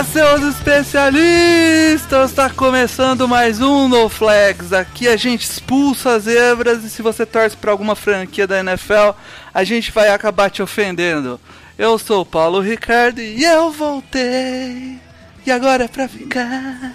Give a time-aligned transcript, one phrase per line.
[0.00, 2.32] Fala, seus especialistas!
[2.32, 4.72] Tá começando mais um No Flags.
[4.72, 9.10] Aqui a gente expulsa as zebras e se você torce pra alguma franquia da NFL,
[9.52, 11.38] a gente vai acabar te ofendendo.
[11.76, 14.98] Eu sou o Paulo Ricardo e eu voltei.
[15.44, 16.94] E agora é pra ficar.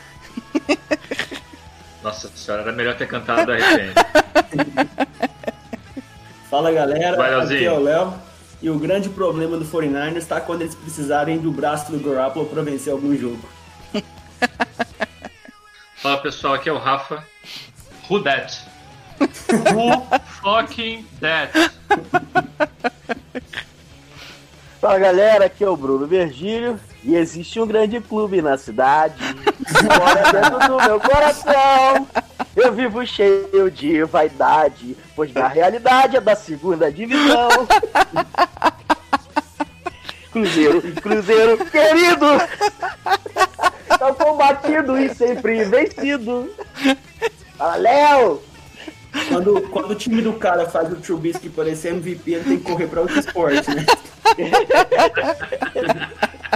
[2.01, 3.93] Nossa senhora, era melhor ter cantado a RPM.
[6.49, 8.13] Fala galera, aqui é o Léo.
[8.65, 12.63] E o grande problema do 49ers está quando eles precisarem do braço do Garoppolo para
[12.63, 13.47] vencer algum jogo.
[15.97, 17.23] Fala pessoal, aqui é o Rafa.
[18.09, 18.59] Who that?
[19.19, 20.01] Who
[20.41, 21.53] fucking that?
[24.81, 29.13] Fala galera, aqui é o Bruno Virgílio e existe um grande clube na cidade.
[29.95, 32.07] Mora dentro do meu coração.
[32.55, 37.49] Eu vivo cheio de vaidade, pois na realidade é da segunda divisão.
[40.31, 42.25] Cruzeiro, Cruzeiro querido!
[43.87, 46.49] Tá combatido e sempre vencido.
[47.57, 48.41] Fala, Léo!
[49.29, 52.87] Quando, quando o time do cara faz o Trubisky parecer MVP, ele tem que correr
[52.87, 53.85] para outro esporte, né?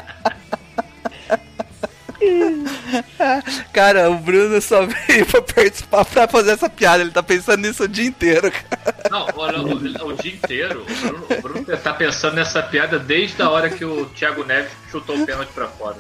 [3.74, 7.02] Cara, o Bruno só veio pra participar pra fazer essa piada.
[7.02, 8.96] Ele tá pensando nisso o dia inteiro, cara.
[9.10, 13.42] Não, olha, o, o dia inteiro, o Bruno, o Bruno tá pensando nessa piada desde
[13.42, 15.96] a hora que o Thiago Neves chutou o pênalti pra fora.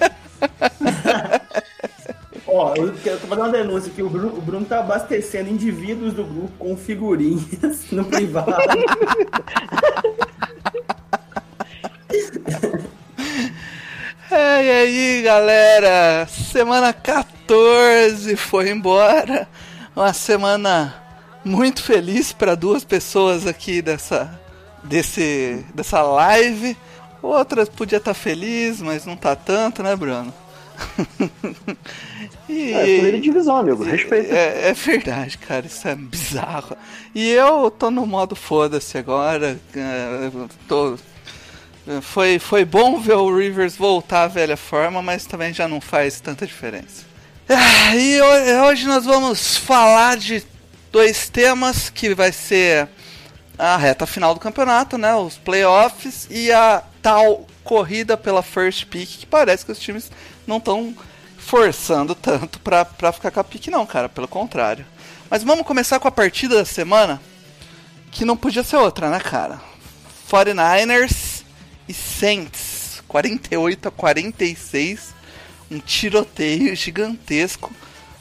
[2.47, 4.01] Ó, eu quero fazer uma denúncia aqui.
[4.01, 8.53] O Bruno, o Bruno tá abastecendo indivíduos do grupo com figurinhas no privado.
[14.31, 16.27] É, e aí, galera?
[16.27, 19.47] Semana 14 foi embora.
[19.95, 20.95] Uma semana
[21.43, 24.39] muito feliz para duas pessoas aqui dessa
[24.83, 26.77] desse dessa live.
[27.21, 30.33] Outras podia estar feliz, mas não tá tanto, né, Bruno?
[32.47, 34.33] e, É, primeira divisão, amigo, respeita.
[34.33, 36.77] é, é verdade, cara, isso é bizarro.
[37.13, 39.59] E eu tô no modo foda-se agora.
[39.75, 40.31] é,
[40.67, 40.97] tô
[42.01, 46.19] foi, foi bom ver o Rivers voltar à velha forma, mas também já não faz
[46.19, 47.03] tanta diferença.
[47.47, 50.43] Ah, e ho- hoje nós vamos falar de
[50.91, 52.87] dois temas que vai ser
[53.57, 55.15] a reta final do campeonato, né?
[55.15, 60.11] Os playoffs e a tal corrida pela first pick, que parece que os times
[60.45, 60.95] não estão
[61.37, 64.07] forçando tanto pra, pra ficar com a pick, não, cara.
[64.07, 64.85] Pelo contrário.
[65.29, 67.19] Mas vamos começar com a partida da semana,
[68.11, 69.59] que não podia ser outra, né, cara?
[70.31, 71.28] 49ers
[71.89, 75.15] e Saints, 48 a 46,
[75.71, 77.73] um tiroteio gigantesco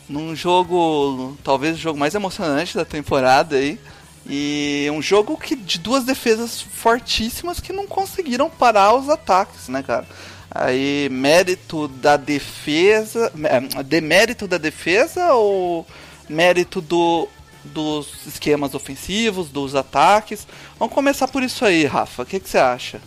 [0.08, 3.78] num jogo, talvez o jogo mais emocionante da temporada aí.
[4.26, 9.82] E um jogo que de duas defesas fortíssimas que não conseguiram parar os ataques, né,
[9.82, 10.06] cara?
[10.50, 15.86] Aí, mérito da defesa, é, demérito da defesa ou
[16.26, 17.28] mérito do,
[17.64, 20.46] dos esquemas ofensivos, dos ataques?
[20.78, 22.22] Vamos começar por isso aí, Rafa.
[22.22, 23.00] O que, que você acha?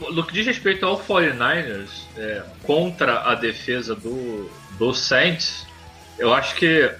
[0.00, 5.66] No que diz respeito ao 49ers é, contra a defesa do, do Saints,
[6.18, 6.90] eu acho que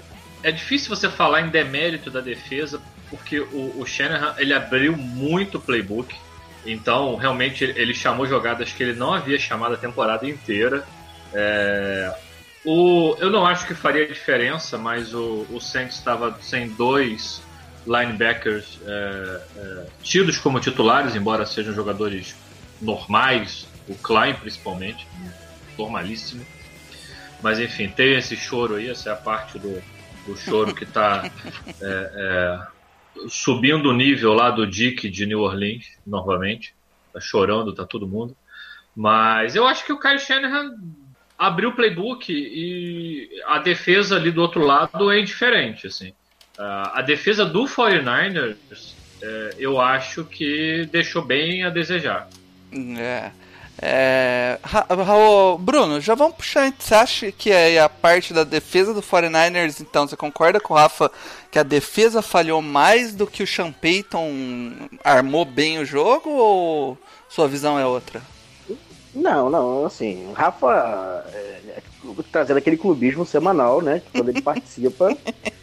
[0.43, 2.81] é difícil você falar em demérito da defesa,
[3.11, 6.15] porque o, o Shanahan ele abriu muito playbook.
[6.65, 10.85] Então, realmente, ele chamou jogadas que ele não havia chamado a temporada inteira.
[11.33, 12.15] É,
[12.65, 17.41] o, eu não acho que faria diferença, mas o, o Saints estava sem dois
[17.87, 22.35] linebackers é, é, tidos como titulares, embora sejam jogadores
[22.81, 25.07] normais, o Klein principalmente,
[25.79, 26.45] normalíssimo.
[27.43, 29.83] Mas enfim, tem esse choro aí, essa é a parte do,
[30.27, 31.31] do choro que está
[33.29, 36.75] subindo o nível lá do Dick de New Orleans, novamente.
[37.13, 38.37] Tá chorando, tá todo mundo.
[38.95, 40.71] Mas eu acho que o Kyle Shanahan
[41.39, 46.13] abriu o playbook e a defesa ali do outro lado é indiferente, assim.
[46.59, 52.29] A defesa do 49ers, é, eu acho que deixou bem a desejar.
[52.73, 53.31] É.
[53.79, 56.73] É, Ra- Ra- Bruno, já vamos puxar.
[56.79, 60.77] Você acha que é a parte da defesa do 49ers, então, você concorda com o
[60.77, 61.11] Rafa
[61.51, 64.31] que a defesa falhou mais do que o Sean Payton
[65.05, 66.99] armou bem o jogo ou
[67.29, 68.23] sua visão é outra?
[69.15, 71.83] Não, não, assim, o Rafa é, é,
[72.33, 74.01] trazendo aquele clubismo semanal, né?
[74.01, 75.15] Que quando ele participa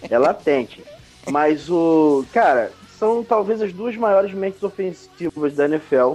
[0.08, 0.84] é latente.
[1.32, 2.26] Mas o.
[2.34, 6.14] Cara, são talvez as duas maiores mentes ofensivas da NFL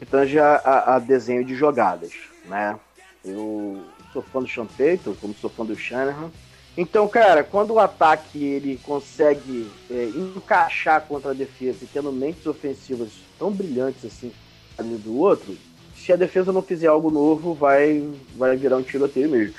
[0.00, 2.14] que tange a, a- a desenho de jogadas,
[2.44, 2.80] né?
[3.24, 6.32] Eu sou fã do Sean Payton, como sou fã do Shanahan.
[6.76, 12.46] Então, cara, quando o ataque ele consegue é, encaixar contra a defesa e tendo mentes
[12.46, 14.32] ofensivas tão brilhantes assim,
[14.80, 15.62] um do outro,
[15.92, 18.00] se a defesa não fizer algo novo, vai,
[18.34, 19.54] vai virar um tiroteio mesmo.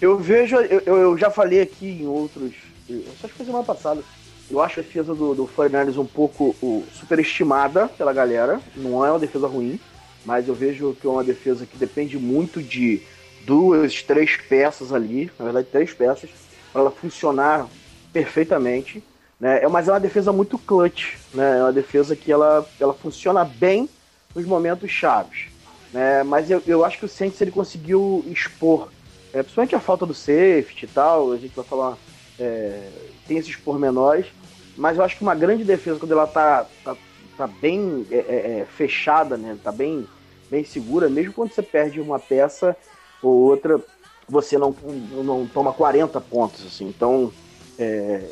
[0.00, 2.56] Eu vejo, eu, eu- já falei aqui em outros.
[2.88, 4.04] eu- Acho que foi semana passada.
[4.50, 8.60] Eu acho a defesa do, do 49ers um pouco o, superestimada pela galera.
[8.74, 9.78] Não é uma defesa ruim,
[10.24, 13.02] mas eu vejo que é uma defesa que depende muito de
[13.44, 16.30] duas, três peças ali, na verdade, três peças,
[16.72, 17.66] para ela funcionar
[18.12, 19.02] perfeitamente.
[19.38, 19.62] Né?
[19.62, 21.58] É, mas é uma defesa muito clutch, né?
[21.58, 23.88] É uma defesa que ela, ela funciona bem
[24.34, 25.46] nos momentos chaves.
[25.92, 26.22] Né?
[26.22, 28.88] Mas eu, eu acho que o Saints ele conseguiu expor,
[29.32, 31.96] é, principalmente a falta do safety e tal, a gente vai falar,
[32.38, 32.88] é,
[33.28, 34.26] tem esses pormenores,
[34.76, 36.96] mas eu acho que uma grande defesa, quando ela tá, tá,
[37.36, 39.56] tá bem é, é, é, fechada, né?
[39.62, 40.08] tá bem,
[40.50, 42.74] bem segura, mesmo quando você perde uma peça
[43.22, 43.78] ou outra,
[44.28, 44.74] você não,
[45.12, 46.64] não toma 40 pontos.
[46.66, 46.86] Assim.
[46.88, 47.32] Então,
[47.78, 48.22] é,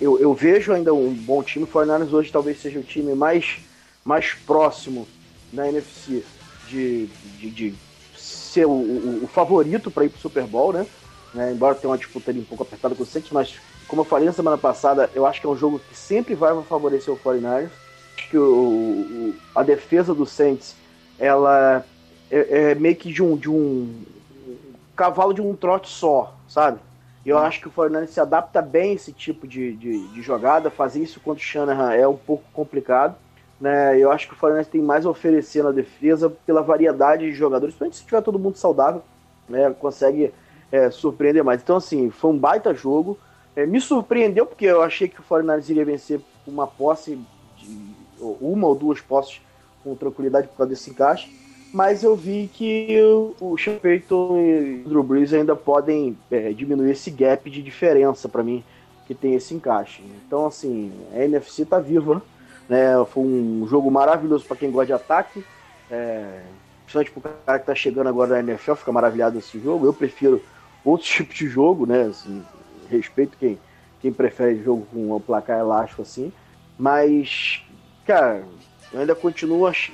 [0.00, 1.64] eu, eu vejo ainda um bom time.
[1.64, 3.58] O 49ers hoje talvez seja o time mais,
[4.04, 5.06] mais próximo
[5.52, 6.22] na NFC
[6.68, 7.06] de,
[7.38, 7.74] de, de
[8.16, 10.86] ser o, o, o favorito para ir para o Super Bowl, né?
[11.34, 11.52] né?
[11.52, 13.56] Embora tenha uma disputa ali um pouco apertada com o Saints, mas
[13.88, 16.50] como eu falei na semana passada, eu acho que é um jogo que sempre vai
[16.64, 17.72] favorecer o 49ers.
[18.18, 20.76] Acho que o, o- a defesa do Saints,
[21.18, 21.84] ela
[22.30, 24.04] é, é meio que de um, de um
[24.96, 26.80] cavalo de um trote só, sabe?
[27.24, 30.22] E eu acho que o 49ers se adapta bem a esse tipo de, de, de
[30.22, 30.70] jogada.
[30.70, 33.16] Fazer isso contra o Shanahan é um pouco complicado.
[33.60, 33.98] Né?
[33.98, 37.74] Eu acho que o 49ers tem mais a oferecer na defesa pela variedade de jogadores,
[37.74, 39.02] principalmente se tiver todo mundo saudável,
[39.48, 39.70] né?
[39.78, 40.32] consegue
[40.70, 41.60] é, surpreender mais.
[41.60, 43.18] Então, assim, foi um baita jogo.
[43.56, 47.18] É, me surpreendeu porque eu achei que o 49ers iria vencer uma posse,
[47.56, 49.40] de, uma ou duas posses
[49.82, 51.30] com tranquilidade por causa desse encaixe.
[51.72, 52.98] Mas eu vi que
[53.40, 58.42] o, Sean e o Drew Brees ainda podem é, diminuir esse gap de diferença para
[58.42, 58.64] mim
[59.06, 60.02] que tem esse encaixe.
[60.26, 62.22] Então, assim, a NFC tá viva.
[62.68, 62.92] Né?
[63.10, 65.44] Foi um jogo maravilhoso para quem gosta de ataque.
[65.90, 66.42] É,
[66.84, 69.86] principalmente pro cara que tá chegando agora na NFL, fica maravilhado esse jogo.
[69.86, 70.42] Eu prefiro
[70.84, 72.02] outros tipos de jogo, né?
[72.02, 72.42] Assim,
[72.88, 73.60] respeito quem,
[73.98, 76.32] quem prefere jogo com um placar elástico assim.
[76.76, 77.64] Mas,
[78.04, 78.48] cara,
[78.90, 79.66] eu ainda continuo.
[79.66, 79.90] ach-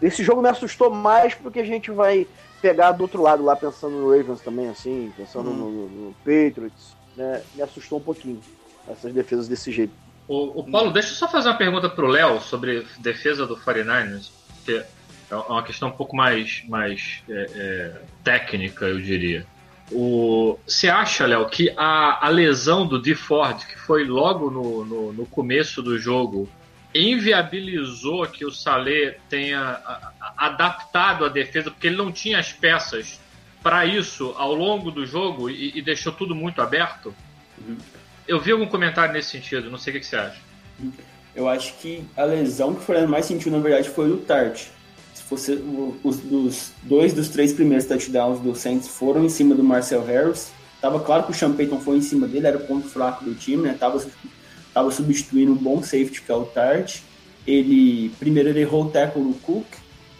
[0.00, 2.28] Esse jogo me assustou mais porque a gente vai
[2.60, 6.96] pegar do outro lado lá, pensando no Ravens também, assim, pensando no, no- no Patriots.
[7.14, 7.44] Né?
[7.54, 8.44] Me assustou um pouquinho
[8.86, 9.96] essas defesas desse jeito.
[10.26, 14.30] O, o Paulo, deixa eu só fazer uma pergunta pro Léo sobre defesa do 49ers,
[14.64, 14.72] que
[15.30, 19.46] é uma questão um pouco mais, mais é, é, técnica, eu diria.
[19.90, 23.14] O, você acha, Léo, que a, a lesão do D.
[23.14, 26.48] Ford, que foi logo no, no, no começo do jogo,
[26.94, 29.80] inviabilizou que o Saleh tenha
[30.36, 33.20] adaptado a defesa, porque ele não tinha as peças
[33.62, 37.14] para isso ao longo do jogo e, e deixou tudo muito aberto?
[38.26, 40.38] Eu vi algum comentário nesse sentido, não sei o que, que você acha.
[41.34, 44.66] Eu acho que a lesão que o Fernando mais sentiu, na verdade, foi o Tart.
[45.34, 50.04] O- os dos dois dos três primeiros touchdowns do Saints foram em cima do Marcel
[50.04, 50.50] Harris.
[50.80, 53.34] Tava claro que o Sean Payton foi em cima dele, era o ponto fraco do
[53.34, 53.76] time, né?
[53.78, 54.04] Tava,
[54.74, 56.98] tava substituindo um bom safety que é o Tart.
[57.46, 59.66] Ele primeiro ele errou o tackle no Cook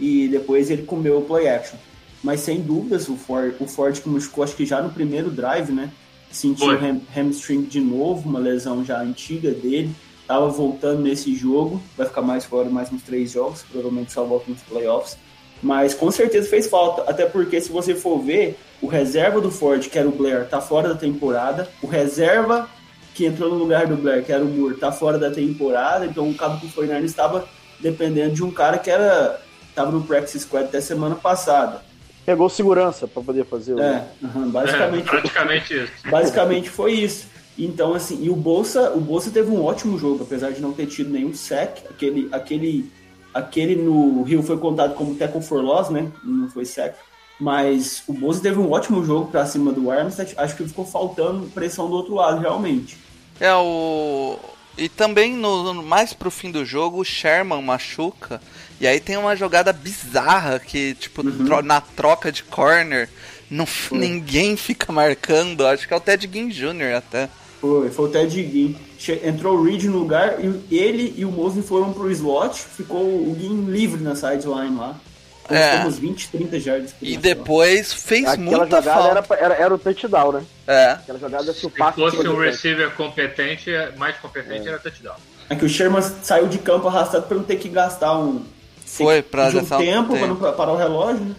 [0.00, 1.76] e depois ele comeu o play action.
[2.22, 5.70] Mas sem dúvidas o Ford, o Ford que machucou acho que já no primeiro drive,
[5.72, 5.90] né?
[6.30, 9.90] Sentiu ham, hamstring de novo, uma lesão já antiga dele.
[10.26, 14.50] Tava voltando nesse jogo, vai ficar mais fora mais uns três jogos, provavelmente só volta
[14.50, 15.18] nos playoffs.
[15.62, 19.88] Mas com certeza fez falta, até porque se você for ver, o reserva do Ford,
[19.88, 21.68] que era o Blair, tá fora da temporada.
[21.80, 22.68] O reserva
[23.14, 26.06] que entrou no lugar do Blair, que era o Moore, tá fora da temporada.
[26.06, 27.46] Então o cabo do Fernandes estava
[27.78, 29.40] dependendo de um cara que era
[29.74, 31.82] tava no practice squad até semana passada.
[32.24, 33.80] Pegou segurança para poder fazer o.
[33.80, 35.92] É, aham, É, basicamente praticamente isso.
[36.08, 37.26] Basicamente foi isso.
[37.58, 40.86] Então, assim, e o Bolsa, o Bolsa teve um ótimo jogo, apesar de não ter
[40.86, 41.78] tido nenhum sec.
[41.90, 42.90] Aquele, aquele,
[43.34, 46.10] aquele no Rio foi contado como tackle for loss, né?
[46.24, 46.94] Não foi sec.
[47.38, 50.34] Mas o Bolsa teve um ótimo jogo pra cima do Armstead.
[50.36, 52.96] Acho que ficou faltando pressão do outro lado, realmente.
[53.40, 54.38] É o.
[54.78, 58.40] E também no, no- mais pro fim do jogo, o Sherman machuca.
[58.80, 63.08] E aí tem uma jogada bizarra que, tipo, tro- na troca de corner,
[63.50, 65.66] não, ninguém fica marcando.
[65.66, 66.96] Acho que é o Ted Ginn Jr.
[66.96, 67.28] até.
[67.62, 68.74] Foi, foi o Ted Ginn.
[68.98, 72.58] Che- Entrou o Reed no lugar e ele e o Mosley foram pro slot.
[72.60, 74.96] Ficou o Ginn livre na sideline lá.
[75.44, 75.70] Então, É.
[75.76, 76.92] ficamos 20, 30 jardas.
[76.92, 77.20] por E lá.
[77.20, 79.22] depois fez Aquela muita era, falta.
[79.22, 80.42] pra- era, era o touchdown, né?
[80.66, 80.90] É.
[80.92, 85.14] Aquela jogada se o Se passe fosse foi um receiver competente, mais competente era touchdown.
[85.48, 88.42] É que o Sherman saiu de campo arrastado pra não ter que gastar um,
[88.86, 90.42] Foi, pra um gastar um tempo, pra tempo.
[90.44, 91.34] não parar o relógio, né?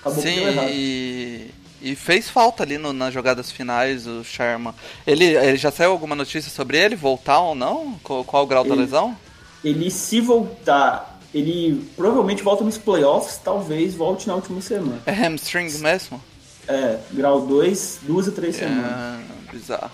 [0.00, 0.68] Acabou que deu Sim, errado.
[0.70, 1.50] e,
[1.82, 4.72] e fez falta ali no- nas jogadas finais o Sherman.
[5.06, 7.98] Ele, ele já saiu alguma notícia sobre ele, voltar ou não?
[8.02, 9.16] Qual, qual o grau da Ele- lesão?
[9.64, 15.00] Ele, se voltar, ele provavelmente volta nos playoffs, talvez volte na última semana.
[15.06, 16.22] É hamstring mesmo?
[16.66, 19.20] É, grau 2, duas a três semanas.
[19.48, 19.90] É, bizarro.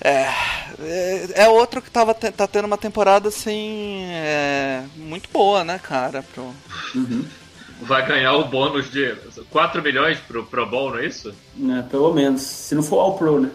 [0.00, 0.28] É,
[0.80, 4.02] é, é outro que tava, tá tendo uma temporada assim.
[4.10, 6.22] é, muito boa, né, cara?
[6.34, 6.52] Pro...
[7.82, 9.14] Vai ganhar o bônus de
[9.50, 11.34] 4 milhões pro Pro Bowl, não é isso?
[11.54, 12.40] Né, pelo menos.
[12.42, 13.50] Se não for All Pro, né?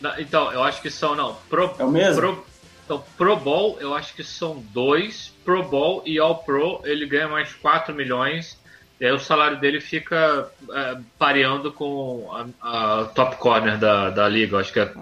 [0.00, 1.36] Na- então, eu acho que são, não.
[1.50, 2.20] Pro, É o mesmo?
[2.20, 2.46] Pro,
[2.84, 5.32] então, Pro Bowl, eu acho que são dois.
[5.44, 8.56] Pro Bowl e All Pro, ele ganha mais 4 milhões.
[9.00, 12.30] E aí o salário dele fica é, pareando com
[12.62, 14.54] a, a top corner da, da liga.
[14.54, 14.92] Eu Acho que, é,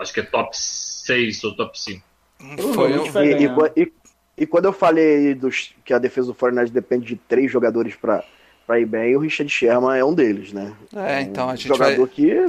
[0.00, 2.02] acho que é top 6 ou top 5.
[2.74, 3.92] Foi um- vai E, e, e-
[4.38, 8.22] e quando eu falei dos, que a defesa do Fortnite depende de três jogadores pra,
[8.66, 10.72] pra ir bem, o Richard Sherman é um deles, né?
[10.94, 12.46] É, então a um gente jogador vai, que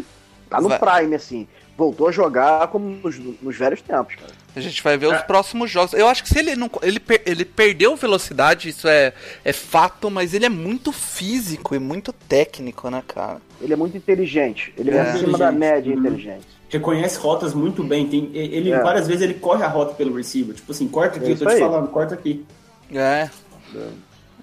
[0.50, 1.48] tá no vai- prime, assim.
[1.77, 4.34] Voltou a jogar como nos, nos velhos tempos, cara.
[4.53, 5.19] a gente vai ver os É.
[5.19, 5.93] próximos jogos.
[5.93, 6.69] Eu acho que se ele não.
[6.81, 9.13] Ele, per- ele perdeu velocidade, isso é,
[9.46, 13.38] é fato, mas ele é muito físico e muito técnico, né, cara?
[13.62, 14.74] Ele é muito inteligente.
[14.77, 15.01] Ele é, É.
[15.03, 16.00] acima da média Uhum.
[16.00, 16.46] inteligente.
[16.69, 18.07] Reconhece rotas muito bem.
[18.07, 18.79] Tem, ele, É.
[18.81, 20.55] várias vezes ele corre a rota pelo receiver.
[20.55, 21.59] Tipo assim, corta aqui, É eu tô te aí.
[21.59, 22.45] falando, corta aqui.
[22.93, 23.29] É.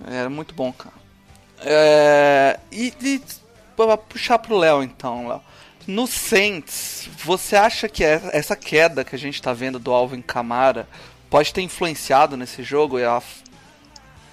[0.07, 0.95] Era muito bom, cara.
[1.65, 3.21] É, e, e
[3.77, 5.41] pra puxar pro Léo, então, Léo.
[5.87, 10.21] No Saints, você acha que é- essa queda que a gente tá vendo do Alvin
[10.21, 10.89] Kamara
[11.31, 12.99] pode ter influenciado nesse jogo?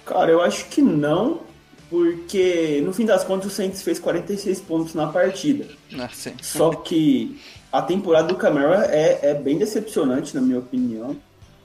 [0.04, 1.40] Cara, eu acho que não,
[1.88, 5.66] porque no fim das contas o Saints fez 46 pontos na partida.
[6.02, 7.40] assim, Só que
[7.74, 11.16] a temporada do Camara é, é bem decepcionante, na minha opinião.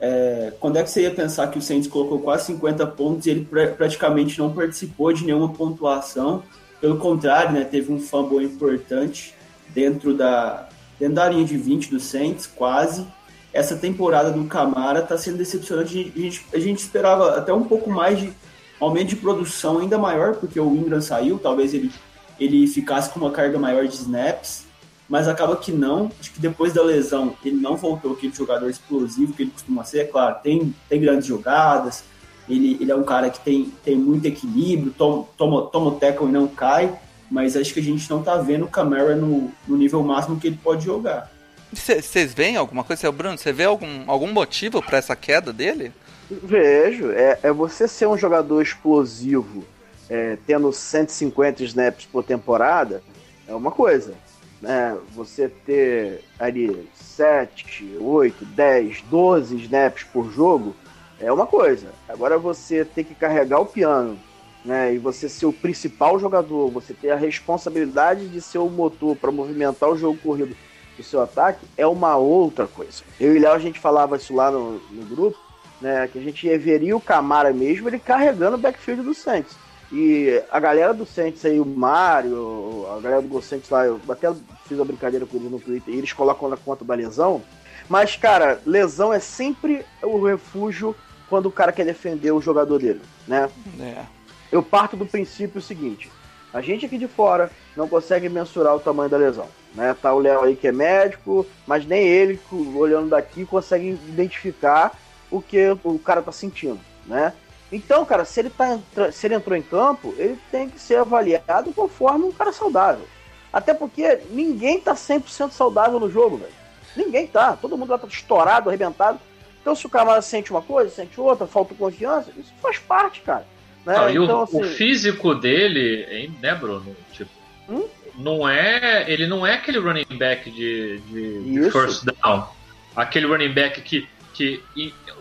[0.01, 3.29] É, quando é que você ia pensar que o Saints colocou quase 50 pontos e
[3.29, 6.41] ele pra- praticamente não participou de nenhuma pontuação?
[6.81, 9.35] Pelo contrário, né, teve um fumble importante
[9.69, 10.67] dentro da,
[10.99, 13.05] dentro da linha de 20 do Saints, quase.
[13.53, 16.11] Essa temporada do Camara está sendo decepcionante.
[16.15, 18.33] A gente, a gente esperava até um pouco mais de
[18.79, 21.91] aumento de produção ainda maior, porque o Ingram saiu, talvez ele,
[22.39, 24.67] ele ficasse com uma carga maior de snaps
[25.09, 26.11] mas acaba que não.
[26.19, 29.99] Acho que depois da lesão ele não voltou aquele jogador explosivo que ele costuma ser.
[30.01, 32.03] É claro, tem, tem grandes jogadas,
[32.47, 36.27] ele, ele é um cara que tem, tem muito equilíbrio, toma, toma, toma o tackle
[36.27, 36.97] e não cai,
[37.29, 40.47] mas acho que a gente não tá vendo o Camara no, no nível máximo que
[40.47, 41.31] ele pode jogar.
[41.71, 43.01] Vocês veem alguma coisa?
[43.01, 45.91] Seu Bruno, você vê algum, algum motivo pra essa queda dele?
[46.29, 47.11] Vejo.
[47.11, 49.63] É, é você ser um jogador explosivo,
[50.09, 53.03] é, tendo 150 snaps por temporada,
[53.47, 54.15] é uma coisa.
[54.61, 54.97] Né?
[55.15, 60.75] Você ter ali 7, 8, 10, 12 snaps por jogo
[61.19, 61.91] é uma coisa.
[62.07, 64.17] Agora você ter que carregar o piano
[64.63, 69.15] né, e você ser o principal jogador, você ter a responsabilidade de ser o motor
[69.15, 70.55] para movimentar o jogo corrido
[70.97, 73.03] do seu ataque é uma outra coisa.
[73.19, 75.37] Eu e Léo a gente falava isso lá no, no grupo,
[75.79, 79.55] né, que a gente veria o Camara mesmo ele carregando o backfield do Saints.
[79.91, 84.31] E a galera do Saints aí, o Mário, a galera do Saints lá, eu até
[84.67, 87.41] fiz uma brincadeira com eles no Twitter, e eles colocam na conta da lesão.
[87.87, 90.95] Mas, cara, lesão é sempre o refúgio
[91.27, 93.49] quando o cara quer defender o jogador dele, né?
[93.79, 94.03] É.
[94.51, 96.11] eu parto do princípio seguinte:
[96.53, 99.47] a gente aqui de fora não consegue mensurar o tamanho da lesão.
[99.73, 99.95] Né?
[99.99, 102.39] Tá o Léo aí que é médico, mas nem ele,
[102.75, 104.97] olhando daqui, consegue identificar
[105.29, 106.79] o que o cara tá sentindo.
[107.05, 107.33] Né?
[107.71, 108.79] Então, cara, se ele, tá,
[109.11, 113.05] se ele entrou em campo, ele tem que ser avaliado conforme um cara saudável.
[113.53, 116.51] Até porque ninguém tá 100% saudável no jogo, velho.
[116.95, 117.55] Ninguém tá.
[117.55, 119.19] Todo mundo lá tá estourado, arrebentado.
[119.61, 123.45] Então, se o Camara sente uma coisa, sente outra, falta confiança, isso faz parte, cara.
[123.85, 123.95] Né?
[123.95, 126.95] Não, e o- então, o, assim, físico dele, hein, né, Bruno?
[127.11, 127.29] Tipo,
[127.69, 127.85] Hum?
[128.15, 129.05] não é.
[129.11, 132.47] Ele não é aquele running back de, de, de first down.
[132.95, 134.07] Aquele running back que,
[134.39, 134.63] que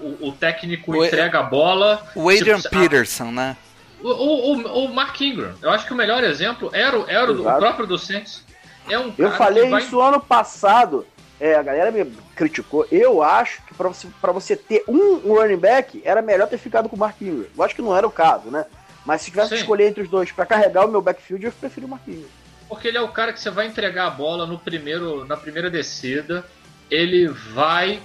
[0.01, 2.07] o, o técnico O- entrega a bola.
[2.15, 3.57] O Adrian tipo, Peterson, né?
[4.01, 5.55] O, o, o- Mark Ingram.
[5.61, 8.45] Eu acho que o melhor exemplo era, o- era o, próprio do Saints.
[8.89, 11.05] É um Eu falei que vai isso ano passado.
[11.41, 12.05] é, a galera me
[12.37, 12.87] criticou.
[12.93, 16.89] Eu acho que pra você, pra você ter um running back, era melhor ter ficado
[16.89, 17.47] com o Mark Ingram.
[17.57, 18.65] Eu acho que não era o caso, né?
[19.05, 19.63] Mas se tivesse que Sim.
[19.63, 22.29] escolher entre os dois pra carregar o meu backfield, eu prefiro o Mark Ingram.
[22.69, 25.69] Porque ele é o cara que você vai entregar a bola no primeiro, na primeira
[25.71, 26.45] descida.
[26.91, 28.01] Ele vai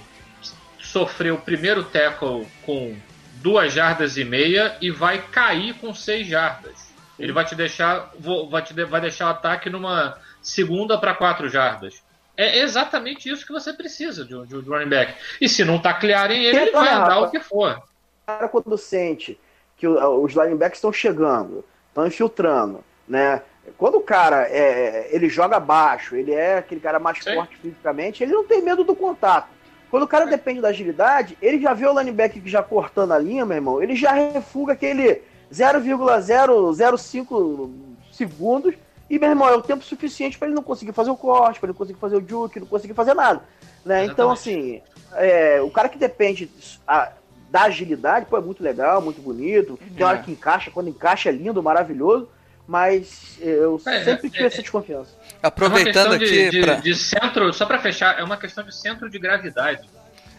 [0.94, 2.94] sofrer o primeiro tackle com
[3.42, 6.94] duas jardas e meia e vai cair com seis jardas.
[7.18, 8.12] Ele vai te deixar,
[8.48, 12.00] vai, te, vai deixar o ataque numa segunda para quatro jardas.
[12.36, 15.14] É exatamente isso que você precisa de um, de um running back.
[15.40, 17.76] E se não taclearem ele, ele vai andar o que for.
[18.22, 19.36] O cara quando sente
[19.76, 23.42] que os linebacks estão chegando, estão infiltrando, né?
[23.76, 27.34] Quando o cara é, ele joga baixo, ele é aquele cara mais Sim.
[27.34, 29.53] forte fisicamente, ele não tem medo do contato.
[29.94, 33.18] Quando o cara depende da agilidade, ele já vê o linebacker que já cortando a
[33.20, 35.22] linha, meu irmão, ele já refuga aquele
[35.52, 37.70] 0,005
[38.10, 38.74] segundos
[39.08, 41.68] e, meu irmão, é o tempo suficiente para ele não conseguir fazer o corte, para
[41.68, 43.44] ele não conseguir fazer o juke, não conseguir fazer nada.
[43.84, 44.04] Né?
[44.06, 44.82] Então, assim,
[45.12, 46.50] é, o cara que depende
[46.88, 47.12] a-
[47.48, 49.78] da agilidade, pô, é muito legal, muito bonito.
[49.96, 50.22] Tem hora É.
[50.22, 52.28] que encaixa, quando encaixa é lindo, maravilhoso,
[52.66, 55.14] mas eu É, sempre é, tive é, essa desconfiança.
[55.44, 56.74] Aproveitando é uma questão aqui de, de, pra...
[56.76, 59.86] de centro, só pra fechar, é uma questão de centro de gravidade.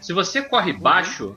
[0.00, 0.80] Se você corre Uhum.
[0.80, 1.36] baixo,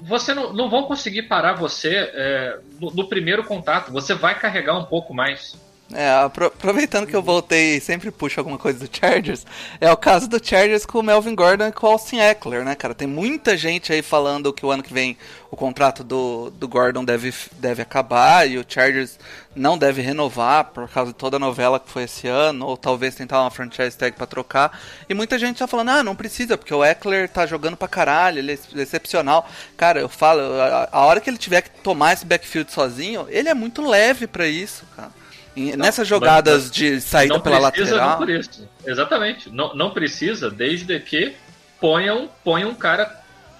[0.00, 3.92] você não, não vão conseguir parar você é, no, no primeiro contato.
[3.92, 5.54] Você vai carregar um pouco mais.
[5.90, 9.46] É, apro- aproveitando que eu voltei e sempre puxo alguma coisa do Chargers,
[9.80, 12.74] é o caso do Chargers com o Melvin Gordon e com o Austin Eckler, né,
[12.74, 12.94] cara?
[12.94, 15.16] Tem muita gente aí falando que o ano que vem
[15.50, 19.18] o contrato do, do Gordon deve, deve acabar e o Chargers
[19.56, 23.14] não deve renovar por causa de toda a novela que foi esse ano, ou talvez
[23.14, 24.78] tentar uma franchise tag pra trocar.
[25.08, 28.40] E muita gente tá falando, ah, não precisa, porque o Eckler tá jogando pra caralho,
[28.40, 29.48] ele é excepcional.
[29.74, 33.48] Cara, eu falo, a, a hora que ele tiver que tomar esse backfield sozinho, ele
[33.48, 35.16] é muito leve pra isso, cara.
[35.76, 38.18] Nessas jogadas mas- de saída pela lateral.
[38.86, 39.50] Exatamente.
[39.50, 41.34] Não, não precisa, desde que
[41.80, 43.10] ponham, ponham um cara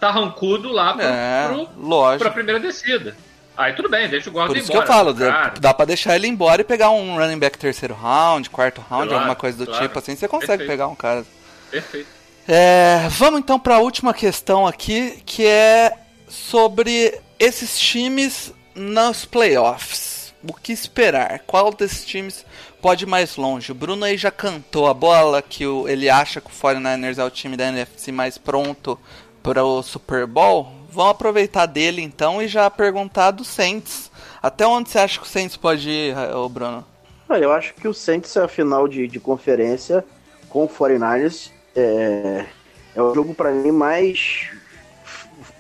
[0.01, 2.25] tarrancudo lá pro, É, pro, lógico.
[2.25, 3.17] pra primeira descida.
[3.57, 4.87] Aí tudo bem, deixa o Gordon Por isso embora.
[4.87, 5.31] que eu falo, cara.
[5.49, 9.09] dá, dá pra deixar ele embora e pegar um running back terceiro round, quarto round,
[9.09, 9.83] Claro, alguma coisa do claro.
[9.87, 10.69] tipo assim, você consegue Perfeito.
[10.71, 11.25] pegar um cara.
[11.71, 12.07] Perfeito.
[12.47, 15.93] É, vamos então para a última questão aqui, que é
[16.29, 20.18] sobre esses times nos playoffs.
[20.47, 21.41] O que esperar?
[21.47, 22.47] Qual desses times
[22.81, 23.73] pode ir mais longe?
[23.73, 27.25] O Bruno aí já cantou a bola que o, ele acha que o 49ers é
[27.25, 28.99] o time da NFC mais pronto
[29.43, 30.73] para o Super Bowl.
[30.91, 34.11] Vamos aproveitar dele então e já perguntar do Saints.
[34.41, 36.85] Até onde você acha que o Saints pode ir, ô Bruno?
[37.29, 40.05] Eu acho que o Saints é a final de, de conferência
[40.49, 41.51] com o 49ers.
[41.75, 42.47] É,
[42.95, 44.49] é o jogo pra mim mais.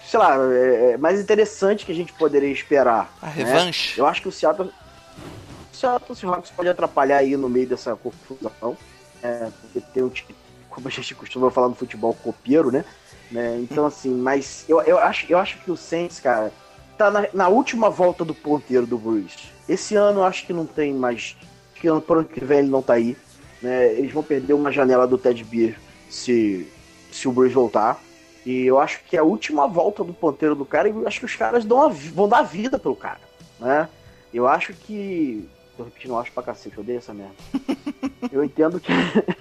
[0.08, 3.12] Sei lá, é, é mais interessante que a gente poderia esperar.
[3.20, 3.32] A né?
[3.32, 3.98] revanche?
[3.98, 4.70] Eu acho que o Seattle.
[5.70, 8.74] O Seattle Seahawks pode atrapalhar aí no meio dessa confusão.
[9.22, 10.34] É, porque tem um time,
[10.70, 12.86] como a gente costuma falar no futebol, copeiro, né?
[13.30, 13.58] né?
[13.60, 16.50] Então, assim, mas eu, eu, acho, eu acho que o Saints, cara,
[16.96, 19.36] tá na, na última volta do ponteiro do Bruce.
[19.68, 21.36] Esse ano eu acho que não tem mais.
[21.74, 23.14] Acho que ano, pro ano que vem ele não tá aí.
[23.60, 23.92] Né?
[23.92, 26.66] Eles vão perder uma janela do Ted Beer se,
[27.12, 28.00] se o Bruce voltar.
[28.48, 31.18] E eu acho que é a última volta do ponteiro do cara, e eu acho
[31.18, 33.20] que os caras dão a vão dar vida pelo cara.
[33.60, 33.86] Né?
[34.32, 35.46] Eu acho que.
[35.76, 37.34] Tô repetindo, eu acho pra cacete, eu odeio essa merda.
[38.32, 38.90] Eu entendo que.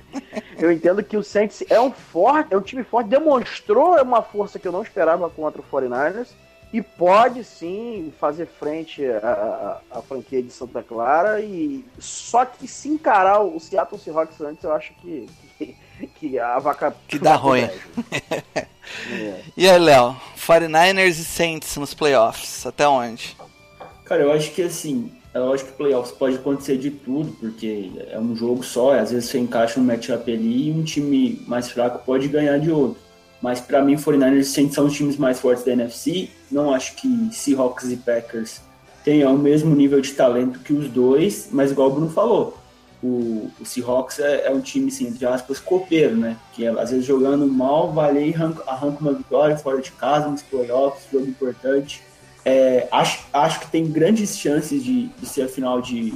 [0.60, 4.60] eu entendo que o Saints é um forte, é um time forte, demonstrou uma força
[4.60, 6.28] que eu não esperava contra o 49ers.
[6.72, 11.40] E pode sim fazer frente à, à- à franquia de Santa Clara.
[11.42, 16.60] E só que se encarar o Seattle Seahawks antes, eu acho que, que, que a
[16.60, 16.94] vaca.
[17.08, 17.68] Que dá ruim.
[19.12, 19.42] É.
[19.56, 20.16] E aí, Léo?
[20.38, 23.36] 49ers e Saints nos playoffs, até onde?
[24.06, 28.18] Cara, eu acho que assim, é lógico que playoffs pode acontecer de tudo, porque é
[28.18, 32.04] um jogo só, às vezes você encaixa um matchup ali e um time mais fraco
[32.06, 33.00] pode ganhar de outro.
[33.42, 36.30] Mas pra mim, 49ers e Saints são os times mais fortes da NFC.
[36.52, 38.62] Não acho que Seahawks e Packers
[39.04, 42.58] tenham o mesmo nível de talento que os dois, mas igual o Bruno falou,
[43.08, 46.38] o, o Seahawks é, é um time, assim, entre aspas, copeiro, né?
[46.54, 49.92] Que é, às vezes jogando mal, vai ali e arranca, arranca uma vitória fora de
[49.92, 52.02] casa, nos playoffs, jogo importante.
[52.44, 56.14] É, acho, acho que tem grandes chances de, de ser a final de,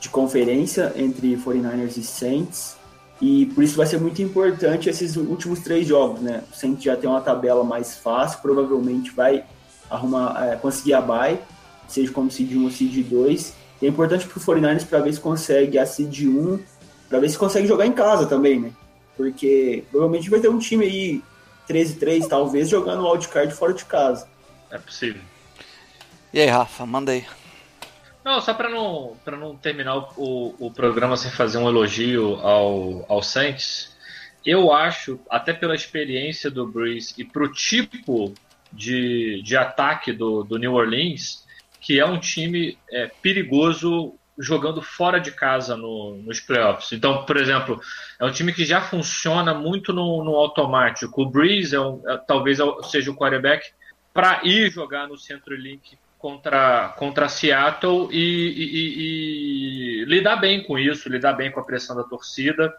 [0.00, 2.76] de conferência entre 49ers e Saints.
[3.20, 6.44] E por isso vai ser muito importante esses últimos três jogos, né?
[6.52, 9.44] O Saints já tem uma tabela mais fácil, provavelmente vai
[9.90, 11.38] arrumar, é, conseguir a bye,
[11.88, 13.54] seja como seed 1 ou seed 2.
[13.80, 16.58] E é importante pro 49ers para ver se consegue a seed 1,
[17.08, 18.72] para ver se consegue jogar em casa também, né?
[19.16, 21.22] Porque provavelmente vai ter um time aí
[21.68, 24.28] 13-3, talvez, jogando o wildcard fora de casa.
[24.70, 25.20] É possível.
[26.32, 27.24] E aí, Rafa, manda aí.
[28.24, 33.06] Não, só para não, pra não terminar o, o programa sem fazer um elogio ao,
[33.08, 33.96] ao Saints,
[34.44, 38.34] eu acho, até pela experiência do Breeze e pro tipo
[38.72, 41.46] de, de ataque do, do New Orleans,
[41.80, 46.92] que é um time é, perigoso jogando fora de casa no, nos playoffs.
[46.92, 47.80] Então, por exemplo,
[48.20, 51.22] é um time que já funciona muito no, no automático.
[51.22, 53.66] O Breeze é um, é, talvez seja o quarterback
[54.14, 60.78] para ir jogar no Centro Link contra, contra Seattle e, e, e, lidar bem com
[60.78, 62.72] isso, lidar bem com a pressão da torcida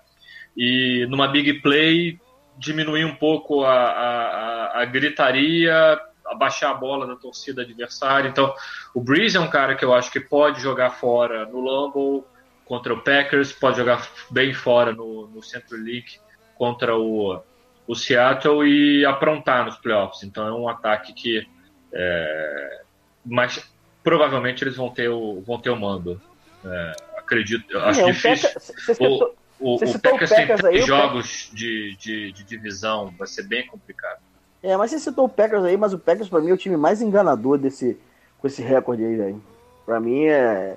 [0.55, 2.19] e numa big play
[2.57, 5.97] diminuir um pouco a, a, a gritaria,
[6.29, 8.29] abaixar a bola da torcida adversária.
[8.29, 8.53] Então,
[8.93, 12.27] o Breeze é um cara que eu acho que pode jogar fora no Lambeau
[12.65, 16.19] contra o Packers, pode jogar bem fora no, no Central League
[16.55, 17.41] contra o,
[17.87, 20.23] o Seattle e aprontar nos playoffs.
[20.23, 21.47] Então, é um ataque que
[21.91, 22.81] é,
[23.25, 23.63] mas
[24.03, 26.21] provavelmente eles vão ter o, vão ter o mando.
[26.63, 28.49] É, acredito, acho É, difícil.
[29.59, 34.21] O, Packers tem três aí, jogos de, de, de divisão, vai ser bem complicado.
[34.61, 36.75] É, mas você citou o Packers aí, mas o Packers pra mim é o time
[36.75, 37.97] mais enganador desse,
[38.39, 39.41] com esse recorde aí, velho.
[39.85, 40.75] Pra mim é.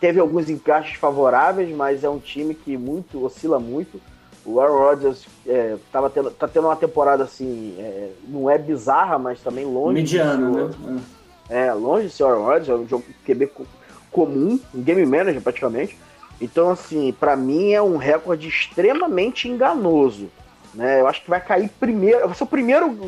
[0.00, 4.00] Teve alguns encaixes favoráveis, mas é um time que muito oscila muito.
[4.44, 9.18] O Aaron Rodgers é, tava tendo, tá tendo uma temporada assim, é, não é bizarra,
[9.18, 9.94] mas também longe.
[9.94, 11.00] Mediano, de né?
[11.48, 13.66] É, longe de ser o Aaron Rodgers, é um jogo QB co-
[14.10, 15.96] comum, um game manager praticamente.
[16.40, 20.28] Então, assim, pra mim é um recorde extremamente enganoso.
[20.74, 21.00] Né?
[21.00, 22.26] Eu acho que vai cair primeiro.
[22.26, 22.98] Vai ser o primeiro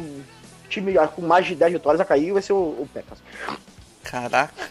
[0.68, 3.20] time com mais de 10 vitórias a cair, vai ser o, o Packers.
[4.02, 4.70] Caraca.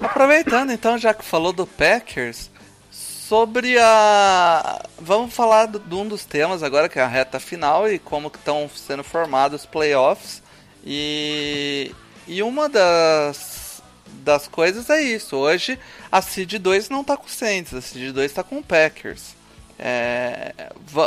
[0.00, 2.50] Aproveitando então, já que falou do Packers,
[2.90, 4.82] sobre a.
[4.98, 8.70] Vamos falar de um dos temas agora, que é a reta final e como estão
[8.74, 10.42] sendo formados os playoffs.
[10.84, 11.92] E.
[12.26, 13.82] E uma das.
[14.24, 15.36] Das coisas é isso.
[15.36, 15.78] Hoje
[16.10, 19.34] a Seed 2 não tá com o Saints, a Seed 2 tá com o Packers.
[19.78, 20.52] É,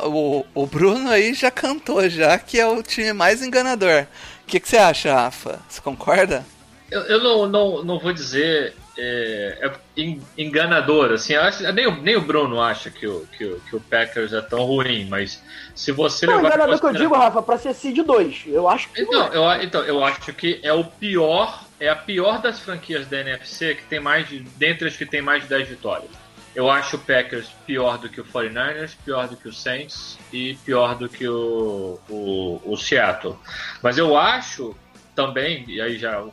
[0.05, 4.05] o, o Bruno aí já cantou já que é o time mais enganador.
[4.43, 5.59] O que, que você acha, Rafa?
[5.67, 6.45] Você concorda?
[6.91, 12.01] Eu, eu não, não, não vou dizer é, é en- enganador, assim, acho- nem, o,
[12.01, 15.41] nem o Bruno acha que o, que, o, que o Packers é tão ruim, mas
[15.73, 18.43] se você Não, levar enganador que eu digo, Rafa, pra ser Seed 2.
[18.47, 19.01] Eu acho que.
[19.01, 19.57] Então não é.
[19.59, 23.75] eu, então, eu acho que é o pior, é a pior das franquias da NFC
[23.75, 26.09] que tem mais de, dentre as que tem mais de 10 vitórias.
[26.55, 30.55] Eu acho o Packers pior do que o 49ers, pior do que o Saints e
[30.65, 33.37] pior do que o, o, o Seattle.
[33.81, 34.75] Mas eu acho
[35.15, 36.23] também, e aí já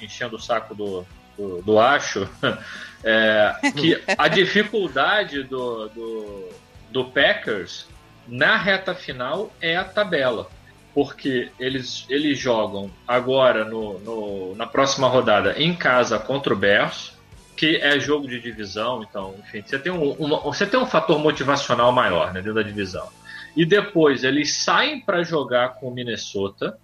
[0.00, 1.04] enchendo o saco do,
[1.36, 2.28] do, do acho,
[3.02, 6.48] é, que a dificuldade do, do,
[6.90, 7.86] do Packers
[8.26, 10.48] na reta final é a tabela
[10.94, 17.12] porque eles, eles jogam agora no, no- na próxima rodada em casa contra o Bears,
[17.58, 21.18] que é jogo de divisão, então, enfim, você tem um, uma- você tem um fator
[21.18, 23.08] motivacional maior né, dentro da divisão.
[23.56, 26.78] E depois eles saem para jogar com o Minnesota,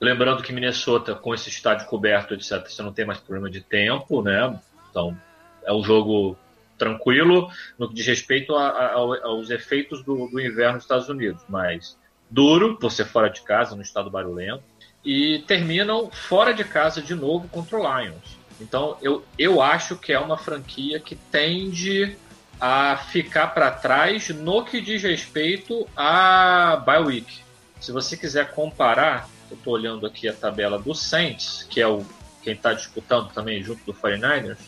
[0.00, 4.20] lembrando que Minnesota, com esse estádio coberto, etc., você não tem mais problema de tempo,
[4.20, 4.58] né?
[4.90, 5.16] Então,
[5.64, 6.36] é um jogo
[6.76, 11.08] tranquilo no que diz respeito a- a- ao- aos efeitos do, do inverno nos Estados
[11.08, 11.96] Unidos, mas
[12.28, 14.64] duro, por ser fora de casa, no estado barulhento,
[15.04, 18.35] e terminam fora de casa de novo contra o Lions.
[18.60, 22.16] Então eu, eu acho que é uma franquia que tende
[22.60, 27.40] a ficar para trás no que diz respeito a bye week.
[27.80, 32.04] Se você quiser comparar, eu estou olhando aqui a tabela do Saints, que é o
[32.42, 34.58] quem está disputando também junto do 49ers.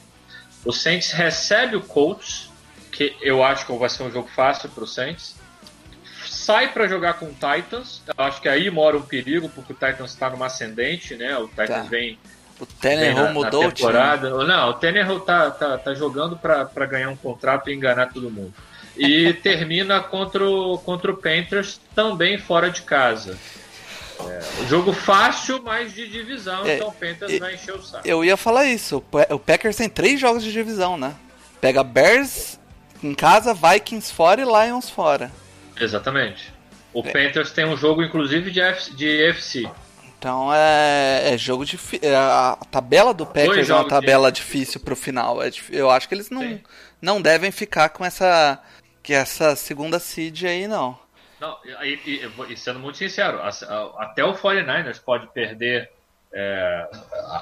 [0.65, 2.51] O Saints recebe o Colts,
[2.91, 5.37] que eu acho que vai ser um jogo fácil para o Saints
[6.49, 8.01] sai para jogar com o Titans.
[8.07, 11.37] Eu acho que aí mora um perigo, porque o Titans está numa ascendente, né?
[11.37, 11.83] O Titans Tá.
[11.83, 12.19] vem,
[12.61, 13.89] O Tannehill mudou na o time.
[13.89, 14.31] temporada.
[14.45, 18.53] Não, o Tannehill tá, tá, tá jogando para ganhar um contrato e enganar todo mundo.
[18.97, 23.39] E termina contra o, contra o Panthers também fora de casa.
[24.21, 28.07] É, jogo fácil, mas de divisão, É, então o Panthers e- vai encher o saco.
[28.07, 29.03] Eu ia falar isso.
[29.31, 31.15] O Packers tem três jogos de divisão, né?
[31.61, 32.59] Pega Bears
[33.01, 35.31] em casa, Vikings fora e Lions fora.
[35.81, 36.53] Exatamente.
[36.93, 37.13] O É.
[37.13, 39.71] Panthers tem um jogo, inclusive, de, F, de FC.
[40.19, 42.17] Então é, é jogo difícil.
[42.17, 45.41] A tabela do Packers é uma tabela difícil pro final.
[45.43, 46.61] É eu acho que eles não, Sim.
[47.01, 48.59] não devem ficar com essa,
[49.03, 50.99] que essa segunda seed aí, não.
[51.41, 53.41] Não, e, e- e- sendo muito sincero,
[53.97, 55.89] até o 49ers pode perder
[56.35, 56.89] é,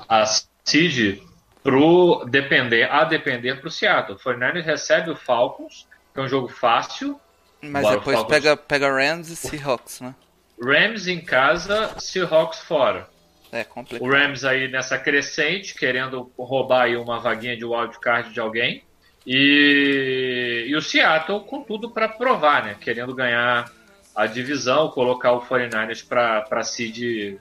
[0.07, 0.27] a, a
[0.63, 1.23] seed
[1.63, 4.17] pro depender, a depender pro Seattle.
[4.17, 7.19] O 49ers recebe o Falcons, que é um jogo fácil.
[7.63, 10.15] Mas depois Falcons- pega, pega Rams e Seahawks, né?
[10.63, 13.09] Rams em casa, Seahawks fora.
[13.53, 14.11] É O complicado.
[14.11, 18.83] Rams aí nessa crescente, querendo roubar aí uma vaguinha de wildcard de alguém.
[19.27, 22.77] E, e o Seattle com tudo para provar, né?
[22.81, 23.71] Querendo ganhar
[24.15, 27.39] a divisão, colocar o 49ers para seed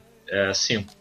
[0.54, 0.94] 5.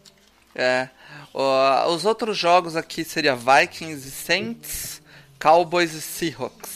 [0.53, 0.89] É.
[1.33, 5.01] Ó, os outros jogos aqui seria Vikings e Saints,
[5.39, 6.74] Cowboys e Seahawks.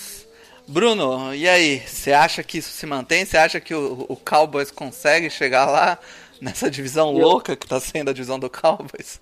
[0.69, 1.79] Bruno, e aí?
[1.79, 3.25] Você acha que isso se mantém?
[3.25, 5.97] Você acha que o, o Cowboys consegue chegar lá
[6.39, 9.19] nessa divisão Eu- louca que tá sendo a divisão do Cowboys?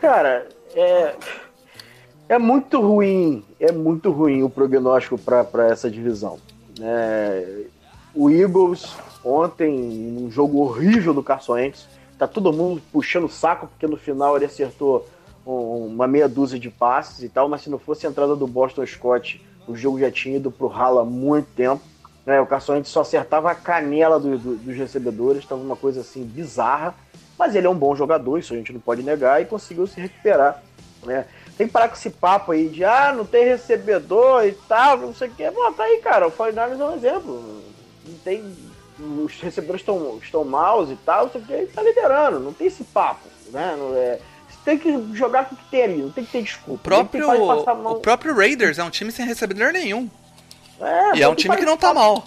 [0.00, 1.14] Cara, é.
[2.28, 6.38] É muito ruim, é muito ruim o prognóstico para essa divisão.
[6.80, 7.62] É,
[8.14, 8.86] o Eagles,
[9.24, 11.88] ontem, num jogo horrível do Carson Wentz,
[12.18, 15.08] tá todo mundo puxando o saco, porque no final ele acertou
[15.46, 18.46] um- uma meia dúzia de passes e tal, mas se não fosse a entrada do
[18.46, 21.82] Boston Scott, o jogo já tinha ido pro ralo há muito tempo.
[22.26, 22.38] né?
[22.40, 26.22] o Carson Wentz só acertava a canela do- do- dos recebedores, estava uma coisa assim
[26.24, 26.94] bizarra,
[27.38, 29.98] mas ele é um bom jogador, isso a gente não pode negar, e conseguiu se
[29.98, 30.62] recuperar.
[31.04, 31.24] Né?
[31.56, 35.14] Tem que parar com esse papo aí de ah, não tem recebedor e tal, não
[35.14, 35.50] sei o que.
[35.50, 36.26] Bom, tá aí, cara.
[36.26, 37.62] O 49ers é um exemplo.
[38.06, 38.44] Não tem.
[39.24, 42.40] Os recebedores estão, maus e tal, não sei o ele tá liderando.
[42.40, 43.26] Não tem esse papo.
[43.50, 43.74] Né?
[43.78, 44.18] Não é,
[44.68, 46.74] tem que jogar com o que tem ali, não tem que ter desculpa.
[46.74, 47.26] O próprio,
[47.90, 50.10] o próprio Raiders é um time sem recebedor nenhum.
[50.78, 52.26] É, E é um time que não tá mal.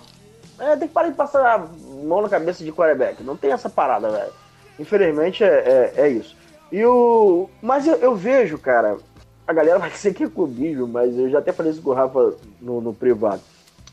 [0.57, 1.57] É, tem que parar de passar a
[2.03, 3.21] mão na cabeça de quarterback.
[3.21, 4.33] Não tem essa parada, velho.
[4.79, 6.35] Infelizmente é, é, é isso.
[6.71, 7.47] E o.
[7.61, 8.97] Mas eu, eu vejo, cara.
[9.47, 11.93] A galera vai dizer que é comigo, mas eu já até falei isso com o
[11.93, 13.41] Rafa no, no privado.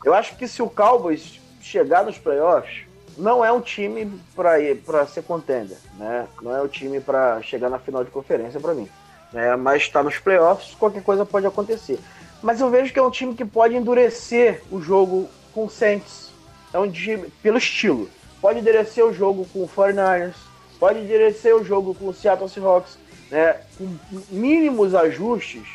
[0.03, 2.87] Eu acho que se o Cowboys chegar nos playoffs,
[3.19, 6.27] não é um time pra ser contender, né?
[6.41, 8.87] Não é um time pra chegar na final de conferência pra mim.
[9.33, 9.55] Né?
[9.57, 11.99] Mas tá nos playoffs, qualquer coisa pode acontecer.
[12.41, 16.31] Mas eu vejo que é um time que pode endurecer o jogo com o Saints.
[16.73, 18.09] É um time, pelo estilo.
[18.41, 20.35] Pode endurecer o jogo com o 49ers,
[20.79, 22.97] pode endurecer o jogo com o Seattle Seahawks.
[23.29, 23.59] Né?
[23.77, 23.97] Com
[24.31, 25.67] mínimos ajustes,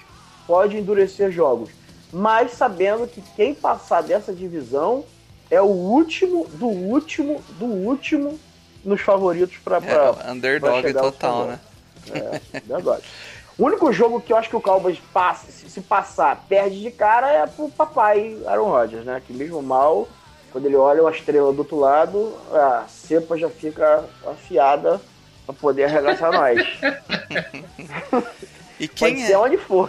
[0.46, 1.70] pode endurecer jogos.
[2.10, 5.04] Mas sabendo que quem passar dessa divisão
[5.50, 8.38] é o último do último do último
[8.84, 11.60] nos favoritos para É, underdog aos total, né?
[12.12, 13.02] É, verdade.
[13.56, 16.90] O único jogo que eu acho que o Cowboys passa, se, se passar, perde de
[16.90, 19.22] cara é pro papai Aaron Rodgers, né?
[19.24, 20.08] Que mesmo mal,
[20.50, 25.00] quando ele olha uma estrela do outro lado, a cepa já fica afiada
[25.46, 26.58] pra poder arregaçar nós.
[28.80, 29.88] E Pode quem, ser é, onde for.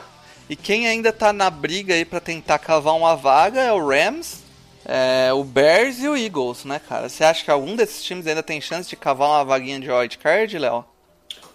[0.49, 4.43] e quem ainda tá na briga aí pra tentar cavar uma vaga é o Rams,
[4.86, 7.10] é, o Bears e o Eagles, né, cara?
[7.10, 10.17] Você acha que algum desses times ainda tem chance de cavar uma vaguinha de wild
[10.17, 10.86] card, Léo?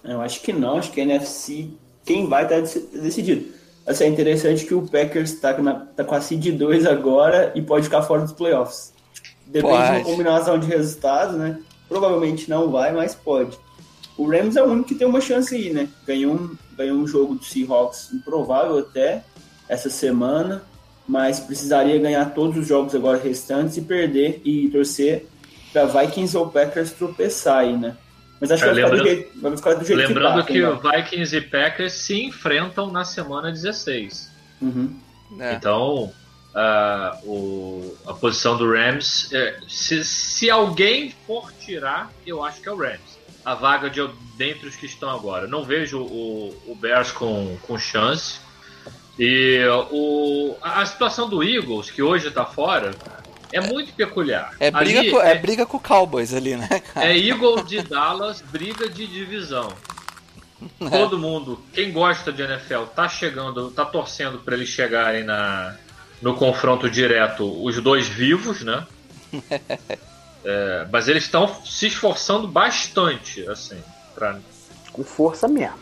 [0.03, 1.69] Eu acho que não, acho que a NFC,
[2.05, 3.51] quem vai tá dec- decidido.
[3.85, 7.61] Assim, é interessante que o Packers tá, na- tá com a seed 2 agora e
[7.61, 8.93] pode ficar fora dos playoffs.
[9.45, 10.03] Depende de uma Pode.
[10.05, 11.59] combinação de resultados, né?
[11.89, 13.57] Provavelmente não vai, mas pode.
[14.17, 15.89] O Rams é o único que tem uma chance aí, né?
[16.05, 19.23] Ganhou um, ganhou um jogo do Seahawks improvável até
[19.67, 20.63] essa semana,
[21.11, 25.27] mas precisaria ganhar todos os jogos agora restantes e perder e torcer
[25.73, 27.97] para Vikings ou Packers tropeçar aí, né?
[28.39, 30.53] Mas acho que É, vai, ficar do lembrando- jeito, vai ficar do jeito Lembrando que
[30.53, 30.69] que, tá.
[30.71, 34.31] o Vikings e Packers se enfrentam na semana 16.
[34.61, 34.95] Uhum.
[35.37, 35.53] É.
[35.53, 36.11] Então,
[36.55, 42.69] ah, o- a posição do Rams, é, se, se alguém for tirar, eu acho que
[42.69, 43.19] é o Rams.
[43.43, 43.99] A vaga de
[44.37, 45.45] dentre os que estão agora.
[45.45, 48.39] Não vejo o, o Bears com, com chance.
[49.23, 52.89] E o, a, a situação do Eagles, que hoje está fora,
[53.53, 54.55] é muito peculiar.
[54.59, 57.05] É briga, Ali com, é briga com o Cowboys ali, né, cara?
[57.05, 59.71] é Eagles de Dallas, briga de divisão.
[60.89, 65.75] Todo mundo, quem gosta de NFL, tá chegando, tá torcendo para eles chegarem na,
[66.19, 68.87] no confronto direto, os dois vivos, né?
[70.43, 73.79] É, mas eles estão se esforçando bastante, assim,
[74.15, 74.39] pra,
[74.91, 75.77] Com força mesmo.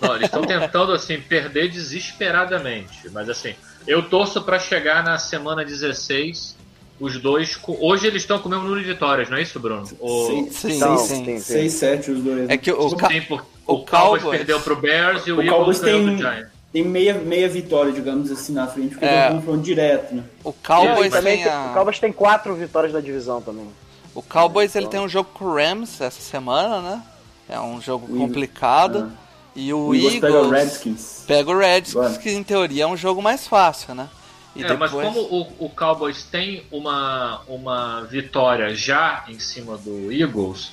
[0.00, 3.54] Não, eles estão tentando assim perder desesperadamente, mas assim,
[3.86, 6.56] eu torço para chegar na semana 16
[7.00, 9.82] os dois, hoje eles estão com o mesmo número de vitórias, não é isso, Bruno?
[9.98, 11.24] O, Sim, Não, sim.
[11.24, 11.38] sim.
[11.40, 12.46] 6, 7 os dois.
[12.46, 12.54] né?
[12.54, 15.36] É que o, Ca- Sim, por- o o Cowboys Cowboys- perdeu pro Bears e o,
[15.38, 16.48] O Eagles Cowboys ganhou tem- do Giants.
[16.72, 19.26] Tem meia, meia vitória, digamos assim, na frente, porque É.
[19.26, 20.22] é um confronto direto, né?
[20.44, 21.70] o Cowboys também a...
[21.70, 23.66] O Cowboys tem quatro vitórias na divisão também.
[24.14, 27.02] O Cowboys ele tem um jogo com o Rams essa semana, né?
[27.48, 29.10] É um jogo complicado.
[29.12, 29.22] Ah.
[29.54, 31.24] E o, O Eagles Eagles pega o Redskins.
[31.26, 32.18] pega o Redskins, Agora.
[32.22, 34.08] que em teoria é um jogo mais fácil, né?
[34.54, 40.12] E É, mas como o, o Cowboys tem uma, uma vitória já em cima do
[40.12, 40.72] Eagles,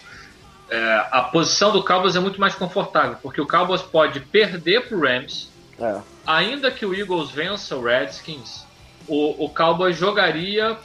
[0.69, 4.99] é, a posição do Cowboys é muito mais confortável, porque o Cowboys pode perder pro
[4.99, 5.99] Rams, É.
[6.27, 8.63] ainda que o Eagles vença o Redskins,
[9.07, 10.77] o, o Cowboys jogaria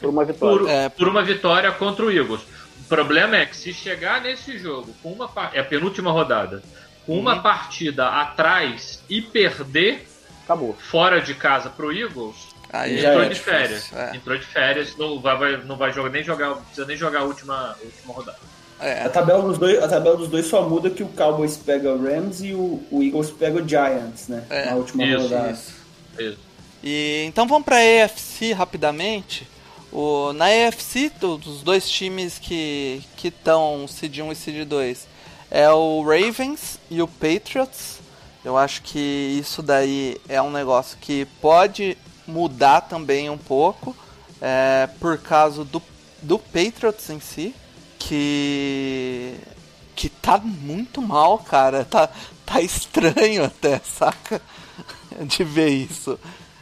[0.00, 0.58] Por uma vitória.
[0.58, 0.88] por, É.
[0.88, 2.40] por uma vitória contra o Eagles.
[2.80, 6.62] O problema é que se chegar nesse jogo com uma é a penúltima rodada,
[7.08, 10.06] com uma partida atrás e perder
[10.44, 10.76] Acabou.
[10.78, 12.36] fora de casa pro Eagles,
[12.70, 13.90] Aí Já Entrou é de férias.
[13.94, 14.14] É.
[14.16, 17.24] Entrou de férias, não vai, vai- não vai jogar, nem jogar, precisa nem jogar a
[17.24, 18.38] última, a última rodada.
[18.78, 21.90] A É, tabela, dos dois, a tabela dos dois só muda que o Cowboys pega
[21.90, 24.44] o Rams e o, o Eagles pega o Giants, né?
[24.50, 25.50] É, na última isso, rodada.
[25.50, 25.72] isso.
[26.18, 26.38] Isso.
[26.84, 29.48] E então vamos para a AFC rapidamente.
[29.90, 35.07] O, na AFC, do- dos dois times que que estão seed 1 e seed 2
[35.50, 38.00] é o Ravens e o Patriots.
[38.44, 38.98] Eu acho que
[39.40, 43.96] isso daí é um negócio que pode mudar também um pouco
[44.40, 45.82] é, por causa do,
[46.22, 47.54] do Patriots em si,
[47.98, 49.34] que
[49.98, 51.84] que tá muito mal, cara.
[51.84, 52.08] Tá,
[52.46, 54.40] tá estranho até, saca?
[55.26, 56.16] De ver isso.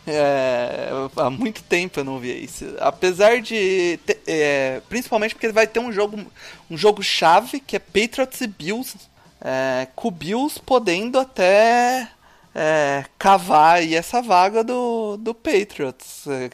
[0.06, 2.64] É, há muito tempo eu não via isso.
[2.78, 3.98] Apesar de.
[4.26, 6.24] é, principalmente porque vai ter um jogo,
[6.70, 8.96] um jogo chave que é Patriots e Bills.
[9.40, 12.08] É, com Bills podendo até
[12.54, 16.26] é, cavar aí essa vaga do, do Patriots.
[16.26, 16.50] É,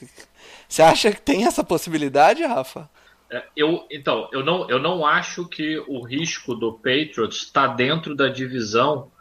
[0.68, 2.90] Você acha que tem essa possibilidade, Rafa?
[3.30, 8.16] É, eu, então, eu não, eu não acho que o risco do Patriots está dentro
[8.16, 9.11] da divisão,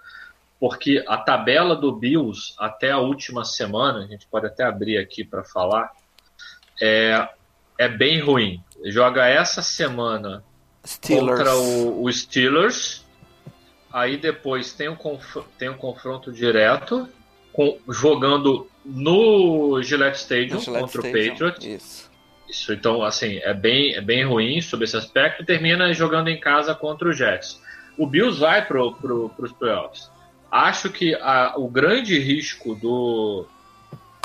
[0.61, 5.23] porque a tabela do Bills até a última semana, a gente pode até abrir aqui
[5.23, 5.89] para falar,
[6.79, 7.27] é,
[7.79, 8.63] é bem ruim.
[8.85, 10.43] Joga essa semana
[10.85, 11.39] Steelers.
[11.39, 13.03] contra o, o Steelers,
[13.91, 14.95] aí depois tem um,
[15.57, 17.09] tem um confronto direto,
[17.51, 21.25] com- jogando no Gillette Stadium no Gillette contra Stadium.
[21.25, 21.65] o Patriots.
[21.65, 22.11] Isso.
[22.47, 26.39] Isso, então, assim, é bem, é bem ruim sobre esse aspecto e termina jogando em
[26.39, 27.59] casa contra o Jets.
[27.97, 30.11] O Bills vai para pro, os playoffs.
[30.51, 33.45] Acho que a- o grande risco do,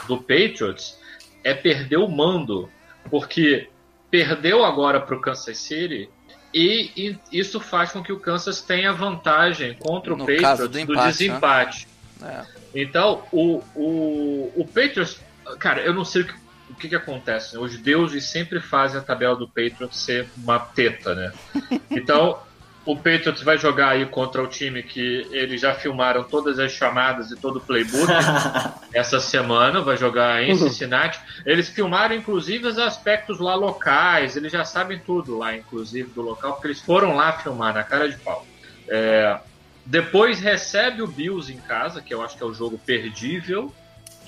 [0.08, 0.98] do Patriots
[1.44, 2.68] é perder o mando,
[3.08, 3.68] porque
[4.10, 6.08] perdeu agora para o Kansas City
[6.52, 10.68] e, e isso faz com que o Kansas tenha vantagem contra o No Patriots do
[10.68, 11.06] do, empate, né?
[11.12, 11.88] desempate.
[12.22, 12.44] É.
[12.74, 15.20] Então, o, o, o Patriots,
[15.58, 16.34] cara, eu não sei o que,
[16.70, 17.54] o que, que acontece.
[17.54, 17.60] né?
[17.60, 21.32] Os deuses sempre fazem a tabela do Patriots ser uma teta, né?
[21.90, 22.38] Então,
[22.86, 27.30] o Patriots vai jogar aí contra o time que eles já filmaram todas as chamadas
[27.32, 28.06] e todo o playbook
[28.94, 31.18] essa semana, vai jogar em Cincinnati.
[31.44, 36.52] Eles filmaram, inclusive, os aspectos lá locais, eles já sabem tudo lá, inclusive, do local,
[36.52, 38.46] porque eles foram lá filmar na cara de pau.
[38.88, 39.36] É,
[39.84, 43.74] depois recebe o Bills em casa, que eu acho que é o jogo perdível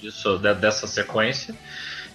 [0.01, 1.55] disso, de- dessa sequência,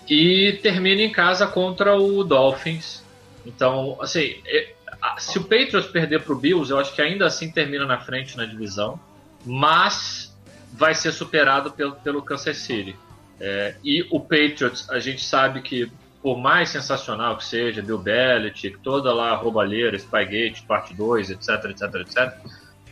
[0.10, 3.02] e termina em casa contra o Dolphins.
[3.46, 4.74] Então, assim, é-
[5.18, 8.38] se o Patriots perder para o Bills, eu acho que ainda assim termina na frente
[8.38, 9.00] na divisão,
[9.46, 10.34] mas
[10.72, 12.96] vai ser superado pelo, pelo Kansas City.
[13.40, 18.78] É, e o Patriots, a gente sabe que, por mais sensacional que seja, Bill Belichick,
[18.80, 22.34] toda lá roubalheira, Spygate, parte 2, etc, etc, etc,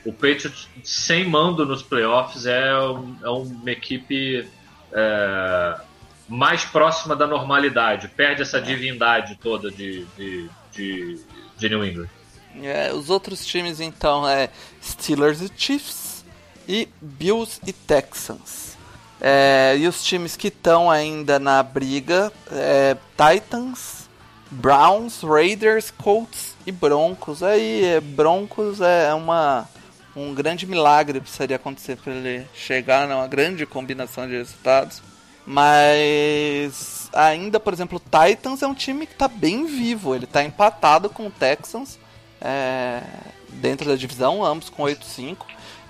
[0.03, 4.47] o Patriots sem mando nos playoffs é, um- é uma equipe
[4.91, 5.75] é,
[6.27, 11.19] mais próxima da normalidade, perde essa divindade toda de, de, de,
[11.61, 12.09] de New England.
[12.61, 14.49] É, os outros times então é
[14.83, 16.25] Steelers e Chiefs
[16.67, 18.75] e Bills e Texans.
[19.21, 24.09] É, e os times que estão ainda na briga é Titans,
[24.49, 27.43] Browns, Raiders, Colts e Broncos.
[27.43, 29.69] Aí é, Broncos é uma
[30.13, 35.01] um grande milagre precisaria acontecer para ele chegar numa grande combinação de resultados.
[35.51, 40.15] Mas ainda, por exemplo, o Titans é um time que está bem vivo.
[40.15, 41.99] Ele está empatado com o Texans
[42.39, 43.01] é,
[43.49, 45.39] dentro da divisão, ambos com 8-5.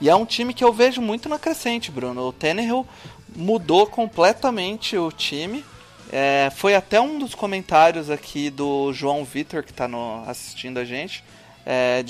[0.01, 2.29] E é um time que eu vejo muito na crescente, Bruno.
[2.29, 2.87] O Tannehill
[3.35, 5.63] mudou completamente o time.
[6.11, 9.87] É, foi até um dos comentários aqui do João Vitor, que está
[10.25, 11.23] assistindo a gente,
[11.63, 12.03] é,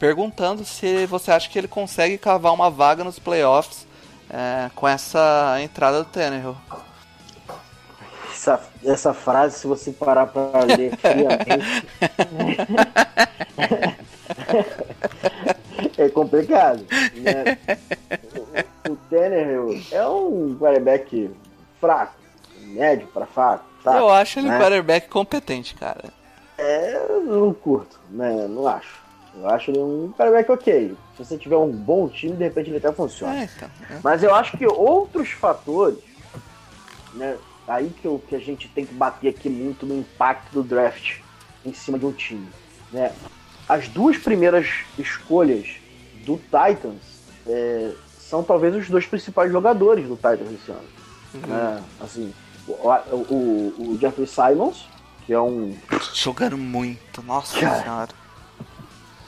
[0.00, 3.86] perguntando se você acha que ele consegue cavar uma vaga nos playoffs
[4.28, 6.56] é, com essa entrada do Tannehill.
[8.46, 11.66] Essa, essa frase, se você parar pra ler friamente,
[15.98, 16.86] é complicado.
[17.16, 17.58] Né?
[18.88, 21.28] O, Tannehill é um quarterback
[21.80, 22.14] fraco,
[22.60, 23.64] médio pra fraco.
[23.82, 24.60] fraco, eu acho ele um né?
[24.60, 26.04] quarterback competente, cara.
[26.56, 28.46] É, eu não curto, né?
[28.48, 29.04] Não acho.
[29.34, 30.96] Eu acho ele um quarterback ok.
[31.16, 33.40] Se você tiver um bom time, de repente ele até funciona.
[33.40, 33.68] É, então.
[33.90, 33.98] é.
[34.04, 35.98] Mas eu acho que outros fatores,
[37.12, 37.36] né?
[37.66, 41.18] Aí que, eu, que a gente tem que bater aqui muito no impacto do draft
[41.64, 42.48] em cima de um time.
[42.92, 43.12] Né?
[43.68, 45.68] As duas primeiras escolhas
[46.24, 47.02] do Titans
[47.46, 50.88] é, são talvez os dois principais jogadores do Titans esse ano.
[51.46, 51.82] né?
[52.00, 52.32] Assim,
[52.68, 52.72] o,
[53.12, 54.88] o, o Jeffrey Simons,
[55.24, 55.76] que é um
[56.14, 57.82] Jogando muito, nossa Cara.
[57.82, 58.08] senhora.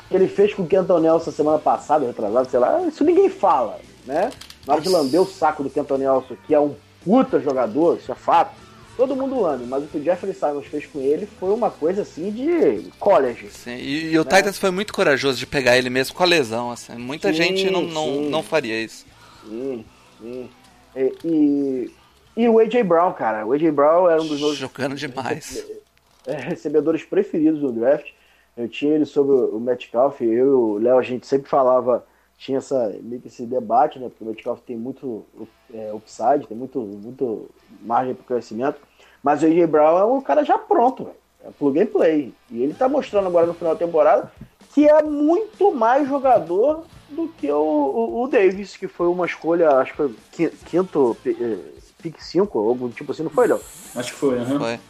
[0.08, 3.80] que ele fez com o Kenton Nelson semana passada, retrasado, sei lá, isso ninguém fala,
[4.06, 4.30] né?
[4.64, 8.10] Na hora de lamber o saco do Kenton Nelson, que é um puta jogador, isso
[8.12, 8.54] é fato,
[8.96, 12.02] todo mundo ama, mas o que o Jeffrey Simons fez com ele foi uma coisa
[12.02, 13.48] assim de college.
[13.50, 14.30] Sim, e, e o Né?
[14.36, 16.70] Titans foi muito corajoso de pegar ele mesmo com a lesão.
[16.72, 16.94] Assim.
[16.96, 18.28] Muita Sim, gente não, não, sim.
[18.28, 19.06] não faria isso.
[19.48, 19.84] Sim,
[20.20, 20.50] sim.
[20.96, 21.90] E, e,
[22.36, 22.82] e o A.J.
[22.82, 23.46] Brown, cara.
[23.46, 23.70] O A.J.
[23.70, 25.64] Brown era um dos meus Jogando demais.
[26.26, 28.10] é, recebedores preferidos do draft.
[28.56, 32.04] Eu tinha ele sobre o Metcalf, eu e o Léo, a gente sempre falava,
[32.36, 34.08] tinha essa, meio que esse debate, né?
[34.08, 35.24] Porque o Metcalf tem muito
[35.72, 37.48] é, upside, tem muito, muito
[37.82, 38.78] margem para crescimento.
[39.22, 39.66] Mas o A.J.
[39.66, 41.16] Brown é um cara já pronto, velho.
[41.44, 42.34] É plug and play.
[42.50, 44.32] E ele tá mostrando agora no final da temporada
[44.74, 49.70] que é muito mais jogador do que o, o, o Davis, que foi uma escolha,
[49.72, 49.94] acho
[50.30, 51.58] que quinto, eh,
[52.02, 53.60] pick 5, algum tipo assim, não foi, Léo?
[53.96, 54.58] Acho que foi, aham.
[54.58, 54.80] Foi.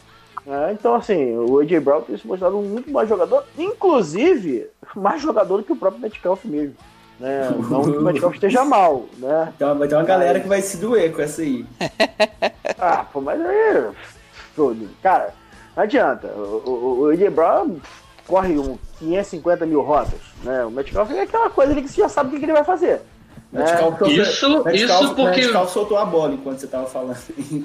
[0.46, 5.20] É, então, assim, o AJ Brown tem se mostrado um muito mais jogador, inclusive mais
[5.22, 6.74] jogador do que o próprio Metcalf mesmo.
[7.18, 7.50] Né?
[7.50, 9.52] Não que o Metcalf esteja mal, né?
[9.56, 11.64] Então, vai ter uma galera que vai se doer com essa aí.
[12.80, 13.90] Ah, pô, mas aí.
[15.02, 15.34] Cara,
[15.76, 16.28] não adianta.
[16.28, 17.76] O, o, o Brown
[18.26, 20.64] corre um 550 mil rotas, né?
[20.64, 23.00] O Metcalf é aquela coisa ali que você já sabe o que ele vai fazer.
[23.52, 23.64] Né?
[23.64, 27.16] Metcalf- Isso- Metcalf- isso porque- Metcalf soltou a bola enquanto você tava falando.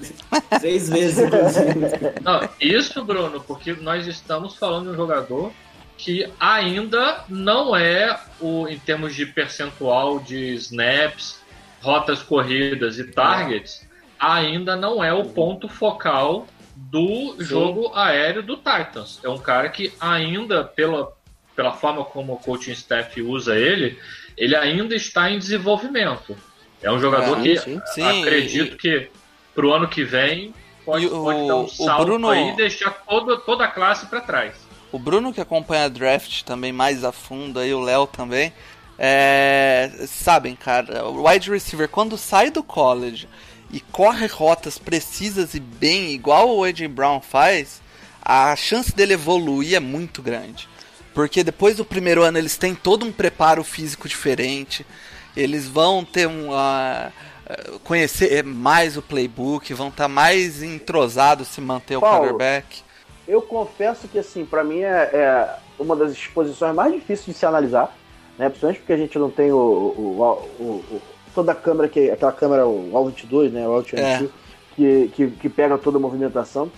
[0.60, 2.14] Três vezes, inclusive.
[2.24, 5.52] Não, isso, Bruno, porque nós estamos falando de um jogador
[5.98, 11.40] que ainda não é o em termos de percentual de snaps,
[11.82, 13.88] rotas corridas e targets,
[14.20, 19.20] ainda não é o ponto focal do jogo aéreo do Titans.
[19.24, 21.12] É um cara que ainda pela
[21.56, 24.00] pela forma como o coaching staff usa ele,
[24.36, 26.36] ele ainda está em desenvolvimento.
[26.82, 27.80] É um jogador Ah, que sim.
[27.94, 29.10] Sim, acredito e- que
[29.54, 30.52] pro ano que vem
[30.84, 34.08] pode, o- pode dar um o salto Bruno- aí e deixar toda, toda a classe
[34.08, 34.63] para trás.
[34.94, 38.54] O Bruno que acompanha a draft também mais a fundo, aí o Léo também.
[38.98, 43.28] é, sabem, cara, o wide receiver quando sai do college
[43.72, 47.82] e corre rotas precisas e bem, igual o AJ Brown faz,
[48.22, 50.70] a chance dele evoluir é muito grande.
[51.12, 54.86] Porque depois do primeiro ano eles têm todo um preparo físico diferente,
[55.36, 56.54] eles vão ter um.
[56.54, 57.12] ah,
[57.84, 62.84] conhecer mais o playbook, vão estar mais entrosados se manter o Paulo, quarterback.
[63.28, 67.46] Eu confesso que, assim, pra mim é, é uma das exposições mais difíceis de se
[67.46, 67.96] analisar,
[68.38, 68.50] né?
[68.50, 70.64] Principalmente porque a gente não tem o, o- o-
[70.96, 71.02] o-
[71.34, 73.68] toda a câmera, que aquela câmera, o All-22, né?
[73.68, 74.30] O All-22,
[74.76, 76.70] que, que, que pega toda a movimentação.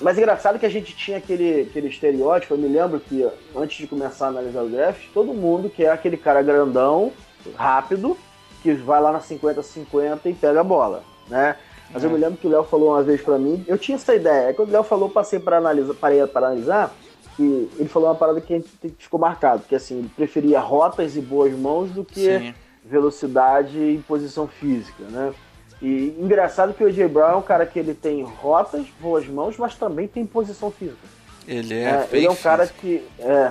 [0.00, 3.86] Mas engraçado que a gente tinha aquele, aquele estereótipo, eu me lembro que antes de
[3.86, 7.12] começar a analisar o draft, todo mundo quer aquele cara grandão,
[7.56, 8.16] rápido,
[8.62, 11.56] que vai lá na 50-50 e pega a bola, né?
[11.92, 14.14] Mas eu me lembro que o Léo falou uma vez pra mim, eu tinha essa
[14.14, 14.48] ideia.
[14.48, 16.94] Aí quando o Léo falou, eu passei para analisar, parei para analisar,
[17.36, 18.64] que ele falou uma parada que
[18.98, 22.54] ficou marcado, que assim, ele preferia rotas e boas mãos do que Sim.
[22.84, 25.32] velocidade e posição física, né?
[25.80, 29.56] E engraçado que o AJ Brown é um cara que ele tem rotas, boas mãos,
[29.58, 31.08] mas também tem posição física.
[31.46, 33.50] Ele é, É, ele é um cara que é,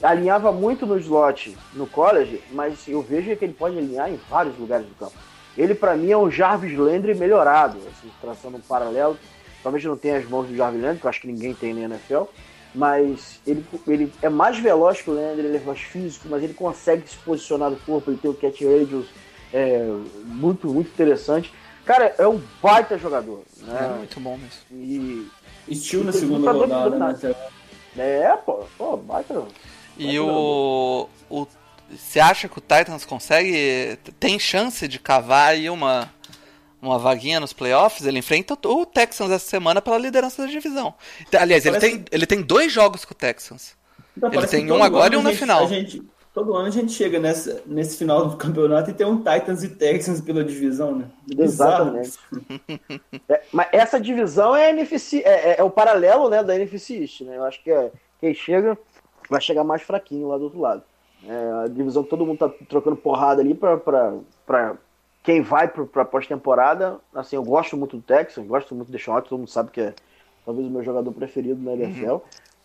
[0.00, 4.56] alinhava muito no slot no college, mas eu vejo que ele pode alinhar em vários
[4.56, 5.14] lugares do campo.
[5.56, 9.18] Ele, pra mim, é um Jarvis Landry melhorado, assim, traçando um paralelo.
[9.62, 11.82] Talvez não tenha as mãos do Jarvis Landry, que eu acho que ninguém tem na
[11.82, 12.22] NFL,
[12.74, 16.54] mas ele, ele é mais veloz que o Landry, ele é mais físico, mas ele
[16.54, 19.06] consegue se posicionar no corpo, ele tem o catch radius
[19.52, 19.84] é,
[20.24, 21.52] muito, muito interessante.
[21.84, 23.94] Cara, é um baita jogador, É né?
[23.98, 24.60] muito bom mesmo.
[24.70, 25.28] E
[25.68, 27.36] Estilo na segunda rodada, né?
[27.98, 29.42] é, pô, pô baita.
[29.98, 31.46] E o, o.
[31.96, 33.98] Você acha que o Titans consegue.
[34.18, 36.10] Tem chance de cavar aí uma,
[36.80, 38.06] uma vaguinha nos playoffs?
[38.06, 40.94] Ele enfrenta o o Texans essa semana pela liderança da divisão.
[41.38, 43.74] Aliás, ele Parece- tem, ele tem dois jogos com o Texans.
[44.16, 45.64] Então, Ele tem um todo agora e um na gente- final.
[45.64, 46.02] a gente-
[46.34, 49.68] todo ano a gente chega nessa, nesse final do campeonato e tem um Titans e
[49.70, 51.06] Texans pela divisão, né?
[51.38, 52.18] Exatamente.
[53.28, 57.20] É, mas essa divisão é, NFC, é, é- é o paralelo né, da NFC East,
[57.22, 57.36] né?
[57.36, 57.90] Eu acho que é,
[58.20, 58.76] quem chega
[59.30, 60.82] vai chegar mais fraquinho lá do outro lado.
[61.26, 64.76] É a divisão que todo mundo tá trocando porrada ali pra
[65.22, 66.98] quem vai pro, pra pós-temporada.
[67.14, 69.94] Assim, eu gosto muito do Texas, gosto muito do Watson, todo mundo sabe que é
[70.44, 72.16] talvez o meu jogador preferido na NFL.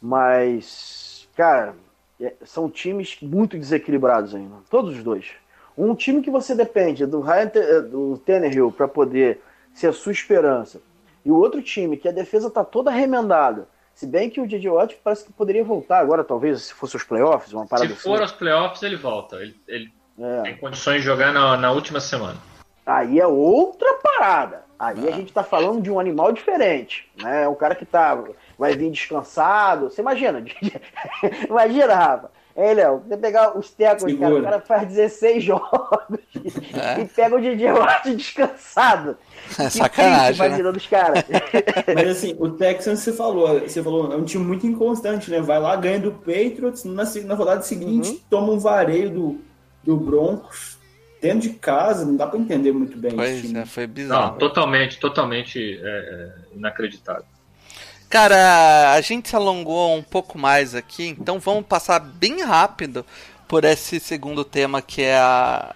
[0.01, 1.75] Mas, cara,
[2.19, 4.55] é- são times muito desequilibrados ainda.
[4.69, 5.31] Todos os dois.
[5.77, 9.41] Um time que você depende do Ryan eh, do Tannehill para poder
[9.73, 10.81] ser a sua esperança.
[11.23, 13.67] E o outro time que a defesa tá toda remendada.
[13.97, 14.69] Se bem que o J.J.
[14.69, 18.03] Watt parece que poderia voltar agora, talvez, se fosse os playoffs, uma parada Se assim.
[18.03, 19.37] for aos playoffs, ele volta.
[19.37, 19.91] Ele, ele
[20.21, 20.41] É.
[20.43, 22.37] tem condições de jogar na, na última semana.
[22.85, 24.65] Aí é outra parada.
[24.77, 25.09] Aí Ah.
[25.09, 27.45] a gente tá falando de um animal diferente, né?
[27.45, 28.23] É um cara que tá
[28.55, 29.89] vai vir descansado.
[29.89, 30.43] Você imagina?
[31.49, 32.31] imagina, Rafa.
[32.57, 36.17] Ei, Léo, você pegar os tecos, cara, o cara faz 16 jogos
[36.73, 37.01] É.
[37.01, 39.15] e pega o DJ Watt descansado.
[39.59, 40.55] É Que sacanagem, triste né?
[40.57, 41.23] virando os caras.
[41.93, 45.39] Mas assim, o Texans, você falou, você falou, é um time muito inconstante, né?
[45.39, 48.19] Vai lá, ganha do Patriots, na, na rodada seguinte Uhum.
[48.29, 49.41] toma um vareio do,
[49.83, 50.79] do Broncos,
[51.21, 53.59] dentro de casa, não dá pra entender muito bem esse Pois time.
[53.59, 54.31] é, foi bizarro.
[54.31, 57.23] Não, totalmente, totalmente é, é, inacreditável.
[58.09, 63.05] Cara, a gente se alongou um pouco mais aqui, então vamos passar bem rápido
[63.47, 65.75] por esse segundo tema que é a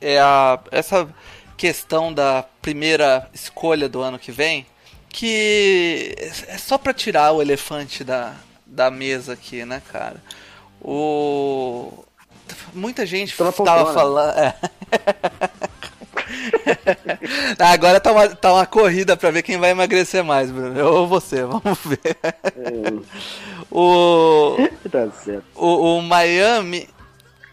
[0.00, 1.08] é a essa
[1.56, 4.66] questão da primeira escolha do ano que vem,
[5.08, 6.14] que
[6.46, 10.22] é só pra tirar o elefante da, da mesa aqui, né, cara?
[10.80, 12.04] O
[12.72, 14.56] muita gente tava falando, é.
[17.58, 20.78] Agora tá uma, tá uma corrida pra ver quem vai emagrecer mais, Bruno.
[20.78, 22.16] Eu ou você, vamos ver.
[23.70, 24.56] o,
[24.90, 25.44] tá certo.
[25.54, 26.88] o, o Miami,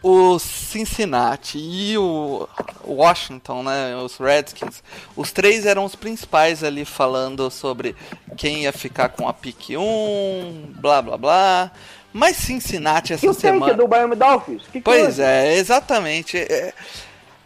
[0.02, 2.48] o Cincinnati e o
[2.86, 3.96] Washington, né?
[3.96, 4.84] Os Redskins,
[5.16, 7.96] os três eram os principais ali falando sobre
[8.36, 11.72] quem ia ficar com a pick 1, blá blá blá.
[12.12, 13.74] Mas Cincinnati essa E o semana.
[13.74, 14.62] do Miami Dolphins?
[14.72, 16.38] Que Pois é, exatamente.
[16.38, 16.72] É,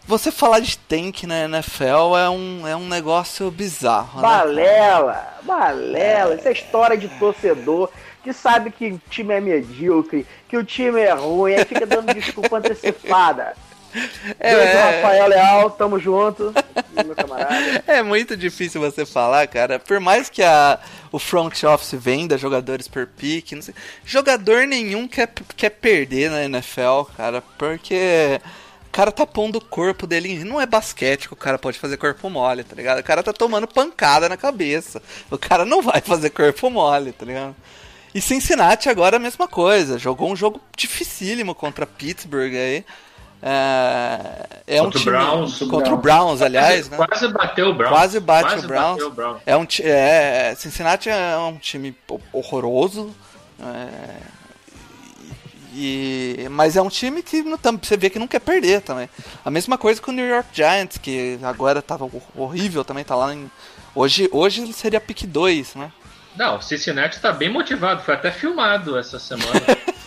[0.08, 4.28] Você falar de tank na NFL é um, é um negócio bizarro, né?
[4.28, 6.36] Balela, balela.
[6.36, 7.89] Isso é história de torcedor
[8.24, 12.14] que sabe que o time é medíocre, que o time é ruim, aí fica dando
[12.14, 13.53] desculpa antecipada.
[14.39, 14.97] É, é.
[14.97, 16.53] Rafael Leal, tamo junto,
[17.03, 17.84] meu camarada.
[17.88, 19.80] É muito difícil você falar, cara.
[19.80, 20.78] Por mais que a,
[21.12, 23.74] o front office venda jogadores per pick, não sei,
[24.05, 28.39] jogador nenhum quer, quer perder na NFL, cara, porque
[28.97, 30.43] cara tá pondo o corpo dele em.
[30.43, 32.99] Não é basquete que o cara pode fazer corpo mole, tá ligado?
[32.99, 35.01] O cara tá tomando pancada na cabeça.
[35.29, 37.55] O cara não vai fazer corpo mole, tá ligado?
[38.15, 39.99] E Cincinnati agora a mesma coisa.
[39.99, 42.83] Jogou um jogo dificílimo contra Pittsburgh aí.
[43.39, 45.15] É, é um Contra o time.
[45.15, 45.59] Browns.
[45.59, 46.97] Contra o Browns, aliás, né?
[46.97, 47.93] Quase bateu o Browns.
[47.95, 48.91] Quase bate Quase o Browns.
[48.93, 49.41] bateu o Browns.
[49.45, 53.15] É um é, Cincinnati é um time ho- horroroso.
[53.61, 54.36] é,
[55.80, 59.07] e, mas é um time que não, você vê que não quer perder também.
[59.45, 63.15] A mesma coisa com o New York Giants, que agora tava hor- horrível também, tá
[63.15, 63.49] lá em.
[63.93, 65.91] Hoje, hoje seria pick 2, né?
[66.36, 68.01] Não, o Cincinnati tá bem motivado.
[68.03, 69.51] Foi até filmado essa semana.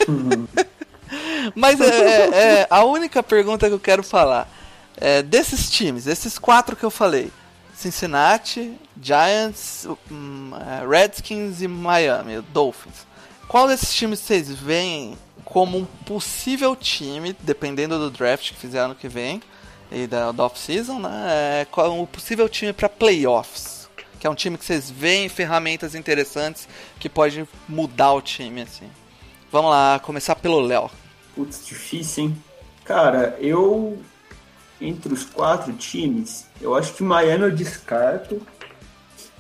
[1.55, 4.49] Mas é, é- é a única pergunta que eu quero falar.
[4.97, 7.33] É, desses times, esses quatro que eu falei.
[7.75, 13.07] Cincinnati, Giants, hum, é, Redskins e Miami, Dolphins.
[13.49, 15.17] Qual desses times vocês veem
[15.51, 19.43] como um possível time, dependendo do draft que fizer ano que vem
[19.91, 21.11] e da, da off-season, né?
[21.27, 23.91] É, é um possível time para playoffs?
[24.21, 26.69] Que é um time que vocês veem ferramentas interessantes
[27.01, 28.89] que pode mudar o time, assim.
[29.51, 30.89] Vamos lá, começar pelo Léo.
[31.35, 32.37] Putz, difícil, hein?
[32.85, 33.99] Cara, eu.
[34.81, 38.41] Entre os quatro times, eu acho que Miami eu descarto.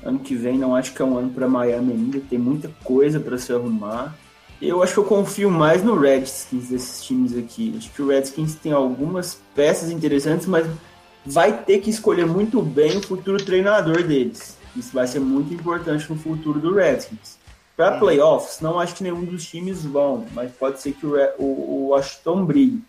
[0.02, 3.20] Ano que vem não acho que é um ano para Miami ainda, tem muita coisa
[3.20, 4.14] para se arrumar.
[4.60, 7.74] Eu acho que eu confio mais no Redskins desses times aqui.
[7.78, 10.66] Acho que o Redskins tem algumas peças interessantes, mas
[11.24, 14.58] vai ter que escolher muito bem o futuro treinador deles.
[14.76, 17.38] Isso vai ser muito importante no futuro do Redskins.
[17.76, 21.44] Para playoffs, não acho que nenhum dos times vão, mas pode ser que o, o,
[21.44, 22.82] o Washington brigue.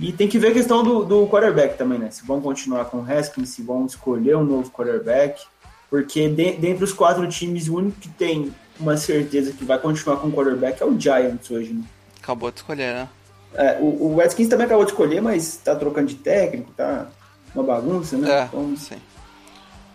[0.00, 2.10] E tem que ver a questão do, do quarterback também, né?
[2.10, 5.42] Se vão continuar com o Haskins, se vão escolher um novo quarterback.
[5.90, 10.16] Porque de, dentre os quatro times, o único que tem uma certeza que vai continuar
[10.18, 11.84] com o quarterback é o Giants hoje, né?
[12.22, 13.08] Acabou de escolher, né?
[13.54, 17.06] É, o, o Redskins também acabou de escolher, mas tá trocando de técnico, tá
[17.54, 18.30] uma bagunça, né?
[18.30, 18.96] É, Então, sim.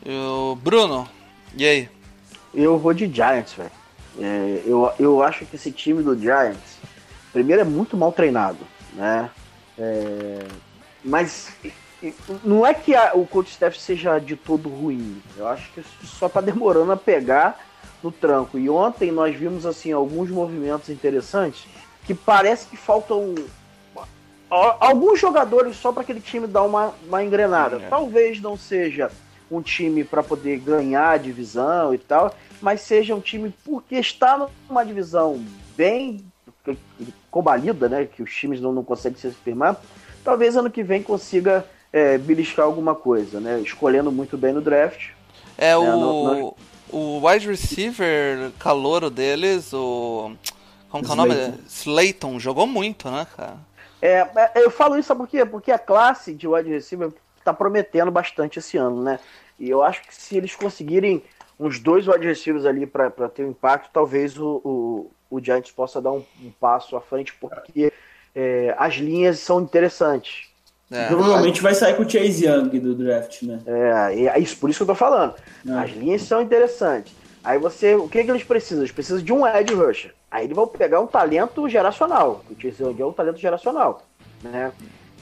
[0.06, 1.08] E o Bruno,
[1.58, 1.90] e aí?
[2.54, 3.72] Eu vou de Giants, velho.
[4.20, 6.78] É, eu, eu acho que esse time do Giants,
[7.34, 8.58] primeiro, é muito mal treinado,
[8.94, 9.30] né?
[9.78, 10.40] É,
[11.04, 11.50] mas
[12.44, 15.22] não é que a- o coach staff seja de todo ruim.
[15.38, 17.60] Eu acho que só tá demorando a pegar
[18.04, 18.58] no tranco.
[18.58, 21.66] E ontem nós vimos assim alguns movimentos interessantes
[22.06, 23.36] que parece que faltam
[24.50, 27.78] alguns jogadores só para aquele time dar uma, uma engrenada.
[27.78, 27.88] É.
[27.88, 29.12] Talvez não seja
[29.52, 34.50] um time para poder ganhar a divisão e tal, mas seja um time porque está
[34.68, 35.44] numa divisão
[35.76, 36.24] bem
[37.32, 38.06] combalida, né?
[38.06, 39.80] Que os times não, não conseguem se firmar.
[40.24, 43.60] Talvez ano que vem consiga é, beliscar alguma coisa, né?
[43.62, 45.10] Escolhendo muito bem no draft.
[45.58, 46.56] É, o, não-
[46.92, 50.32] o wide receiver calouro deles, o.
[50.90, 51.36] Como que é o nome?
[51.68, 52.40] Slayton.
[52.40, 53.58] Jogou muito, né, cara?
[54.02, 55.46] É, é, eu falo isso sabe por quê?
[55.46, 57.12] Porque a classe de wide receiver
[57.44, 59.20] tá prometendo bastante esse ano, né?
[59.60, 61.24] E eu acho que se eles conseguirem
[61.60, 66.02] uns dois wide receivers ali para ter um impacto, talvez o, o, o Giants possa
[66.02, 67.92] dar um, um passo à frente, porque
[68.34, 70.49] é, as linhas são interessantes.
[70.92, 71.08] É.
[71.08, 73.60] Provavelmente vai sair com o Chase Young do draft, né?
[73.66, 75.36] É, e é isso, por isso que eu tô falando.
[75.70, 75.82] Ah.
[75.82, 77.14] As linhas são interessantes.
[77.44, 78.82] Aí você, o que, que eles precisam?
[78.82, 80.14] Eles precisam de um edge rusher.
[80.32, 82.44] Aí eles vão pegar um talento geracional.
[82.50, 84.04] O Chase Young é um talento geracional,
[84.44, 84.72] né?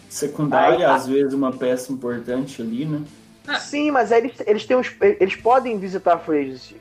[0.09, 3.03] Secundária, Aí às vezes, uma peça importante ali, né?
[3.59, 6.76] Sim, mas aí eles, eles têm uns, eles podem visitar free agency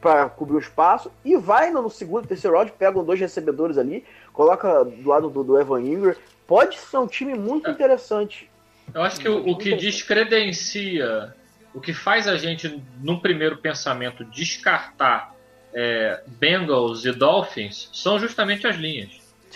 [0.00, 4.84] para cobrir o espaço e vai no segundo, terceiro round, pegam dois recebedores ali, coloca
[4.84, 6.14] do lado do, do Evan Ingram.
[6.50, 8.50] Pode ser um time muito interessante.
[8.92, 11.32] Eu acho que o, o que descredencia,
[11.72, 15.32] o que faz a gente, num primeiro pensamento, descartar
[15.72, 19.10] é, Bengals e Dolphins são justamente as linhas.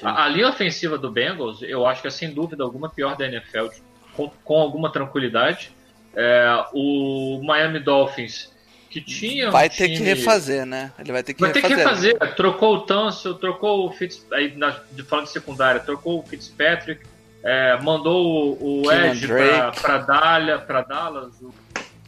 [0.04, 3.26] A, a linha ofensiva do Bengals, eu acho que é sem dúvida alguma pior da
[3.26, 3.70] NFL,
[4.12, 5.72] com, com alguma tranquilidade.
[6.14, 8.53] É, o Miami Dolphins,
[8.94, 9.48] que tinha.
[9.48, 10.92] um Vai ter que time- refazer, né?
[10.98, 12.12] Ele vai ter que Vai ter que refazer.
[12.12, 12.36] refazer.
[12.36, 17.02] Trocou o Tunsil, trocou o Fitz, aí na, de- falando de secundária, trocou o Fitzpatrick,
[17.42, 21.52] é, mandou o, o Edge pra, pra, Dallas, pra Dallas, o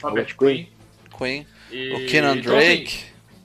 [0.02, 0.66] Robert Quinn.
[1.18, 1.46] Queen.
[1.72, 2.98] E- O Kenan então, assim, Drake.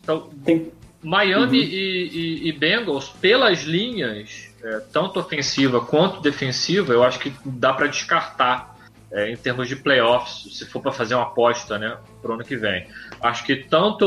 [0.04, 0.72] então, Tem,
[1.04, 2.08] Miami e,
[2.44, 7.88] e- e Bengals, pelas linhas, é, tanto ofensiva quanto defensiva, eu acho que dá para
[7.88, 8.71] descartar
[9.12, 12.56] é, em termos de playoffs, se for para fazer uma aposta né, pro ano que
[12.56, 12.88] vem.
[13.22, 14.06] Acho que tanto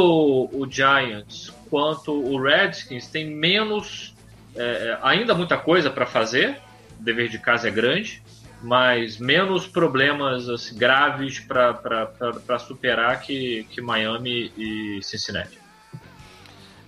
[0.53, 4.15] o Giants quanto o Redskins tem menos,
[4.57, 6.59] é, é, ainda muita coisa para fazer,
[6.99, 8.23] o dever de casa é grande,
[8.63, 15.59] mas menos problemas assim, graves para superar que, que Miami e Cincinnati.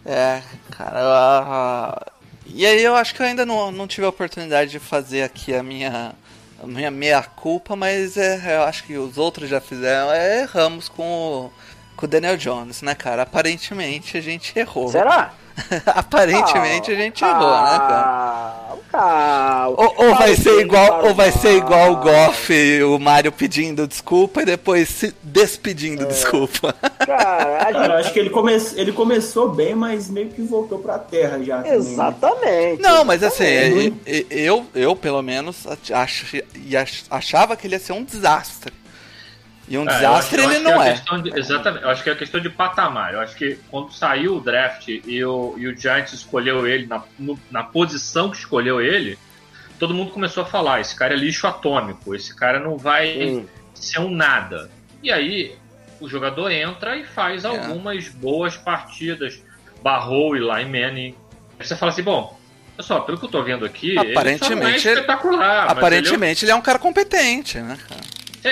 [0.07, 0.41] É,
[0.71, 1.01] cara.
[1.03, 2.07] ah,
[2.47, 5.53] E aí eu acho que eu ainda não, não tive a oportunidade de fazer aqui
[5.53, 6.15] a minha,
[6.65, 10.13] minha meia-culpa, mas é, eu acho que os outros já fizeram.
[10.13, 11.53] É, erramos com o,
[11.97, 13.23] com o Daniel Jones, né, cara?
[13.23, 14.89] Aparentemente a gente errou.
[14.89, 15.35] Será?
[15.87, 18.67] Aparentemente a gente errou, né, cara?
[18.91, 21.09] Calma, Ou, ou vai Calma, ser igual, calma.
[21.09, 26.05] ou vai ser igual o Goff, e o Mario pedindo desculpa e depois se despedindo
[26.05, 26.07] É.
[26.07, 26.75] desculpa.
[27.07, 27.93] Cara, a cara, eu gente...
[28.07, 31.57] acho que ele, come, ele começou bem, mas meio que voltou pra terra já.
[31.59, 31.77] também, né?
[31.79, 32.83] Exatamente.
[32.83, 34.03] Não, mas assim, exatamente.
[34.07, 38.73] e- e- eu, eu pelo menos ach- ach- achava que ele ia ser um desastre.
[39.69, 40.93] E um É, desastre acho- ele não é.
[40.93, 41.83] questão de- exatamente.
[41.83, 43.15] Eu acho que é questão de patamar.
[43.15, 47.03] Eu acho que quando saiu o draft e o, e o Giants escolheu ele na,
[47.19, 49.19] no- na posição que escolheu ele,
[49.79, 53.49] todo mundo começou a falar: esse cara é lixo atômico, esse cara não vai Sim.
[53.75, 54.71] ser um nada.
[55.03, 55.57] E aí
[56.01, 57.49] o jogador entra e faz É.
[57.49, 59.43] algumas boas partidas.
[59.83, 61.15] Barrou e Eli Manning.
[61.59, 62.37] Aí você fala assim: bom.
[62.77, 65.71] Pessoal, pelo que eu tô vendo aqui, ele só não é Aparentemente, ele- espetacular.
[65.71, 68.03] Aparentemente ele é um cara competente, né, cara?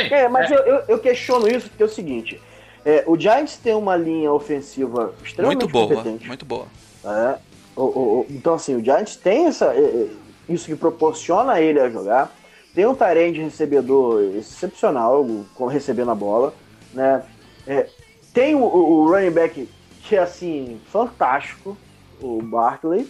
[0.09, 2.41] Sim, É, mas Eu, eu, eu questiono isso porque é o seguinte:
[2.85, 6.27] é, o Giants tem uma linha ofensiva extremamente Muito boa, competente.
[6.27, 6.67] muito boa.
[7.05, 7.37] É.
[7.77, 10.07] O- o- o- então, assim, o Giants tem essa, é, é,
[10.49, 12.33] isso que proporciona ele a jogar.
[12.75, 15.25] Tem um Tyrande recebedor excepcional,
[15.55, 16.53] com recebendo a bola.
[16.93, 17.23] Né?
[17.67, 17.87] É,
[18.33, 19.69] tem o, o- running back
[20.03, 21.77] que é, assim, fantástico,
[22.21, 23.09] o Barkley.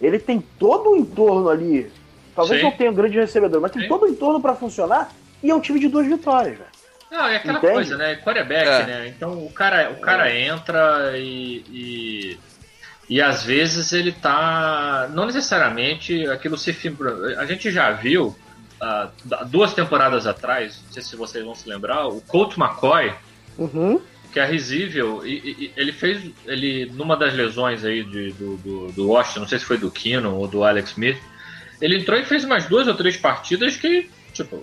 [0.00, 1.90] Ele tem todo o entorno ali.
[2.34, 2.66] Talvez Sim.
[2.66, 3.88] não tenha um grande recebedor, mas tem Sim.
[3.88, 5.10] todo o entorno pra funcionar.
[5.42, 6.70] E é um time de duas vitórias, velho.
[7.10, 7.72] Não, é aquela Entende?
[7.72, 8.16] coisa, né?
[8.16, 8.86] Quarterback, É.
[8.86, 9.08] né?
[9.08, 12.38] Então o cara, o cara entra e, e.
[13.08, 15.08] e às vezes ele tá.
[15.12, 16.72] Não necessariamente aquilo se.
[16.72, 18.36] fibra- A gente já viu
[18.80, 19.08] ah,
[19.46, 23.12] duas temporadas atrás, não sei se vocês vão se lembrar, o Colt McCoy,
[23.56, 24.00] Uhum.
[24.32, 26.28] que é risível, e- e ele fez.
[26.44, 29.90] Ele, numa das lesões aí de, do, do, do Washington, não sei se foi do
[29.92, 31.18] Kino ou do Alex Smith,
[31.80, 34.62] ele entrou e fez umas duas ou três partidas que, tipo,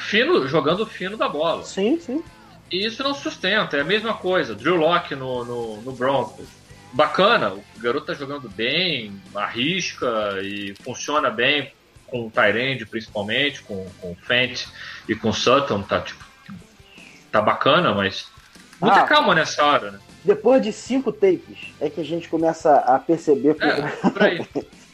[0.00, 1.64] fino, jogando fino da bola.
[1.64, 2.22] Sim, sim.
[2.70, 4.54] E isso não sustenta, é a mesma coisa.
[4.54, 6.46] Drew Locke no, no, no Broncos.
[6.92, 11.72] Bacana, o garoto tá jogando bem, arrisca e funciona bem
[12.06, 14.66] com o Tyrande, principalmente, com, com o Fent
[15.08, 16.24] e com o Sutton, tá tipo.
[17.30, 18.26] Tá bacana, mas.
[18.80, 19.04] Muita Ah.
[19.04, 20.00] calma nessa hora, né?
[20.24, 23.56] Depois de cinco takes, é que a gente começa a perceber.
[23.60, 24.46] É, por aí.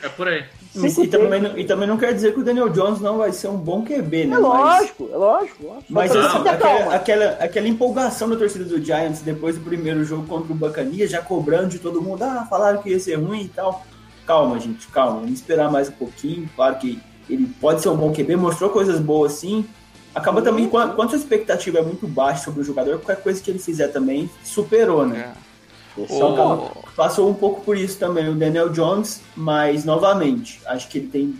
[0.03, 0.45] É por aí.
[0.81, 3.33] Cinco E também, não- e também não quer dizer que o Daniel Jones não vai
[3.33, 4.37] ser um bom QB, né?
[4.37, 5.67] É lógico, é lógico.
[5.67, 5.85] lógico.
[5.89, 10.53] Mas, assim, aquela, aquela, aquela empolgação da torcida do Giants depois do primeiro jogo contra
[10.53, 13.85] o Bacanias, já cobrando de todo mundo, ah, falaram que ia ser ruim e tal.
[14.27, 15.21] Calma, gente, calma.
[15.21, 16.49] Vamos esperar mais um pouquinho.
[16.57, 17.01] Claro que
[17.31, 19.65] ele pode ser um bom QB, mostrou coisas boas sim.
[20.15, 23.51] Acaba também, quando, quando sua expectativa é muito baixa sobre o jogador, qualquer coisa que
[23.51, 25.33] ele fizer também superou, né?
[25.33, 25.46] É.
[25.97, 30.99] O- acaba- passou um pouco por isso também o Daniel Jones, mas novamente, acho que
[30.99, 31.35] ele tem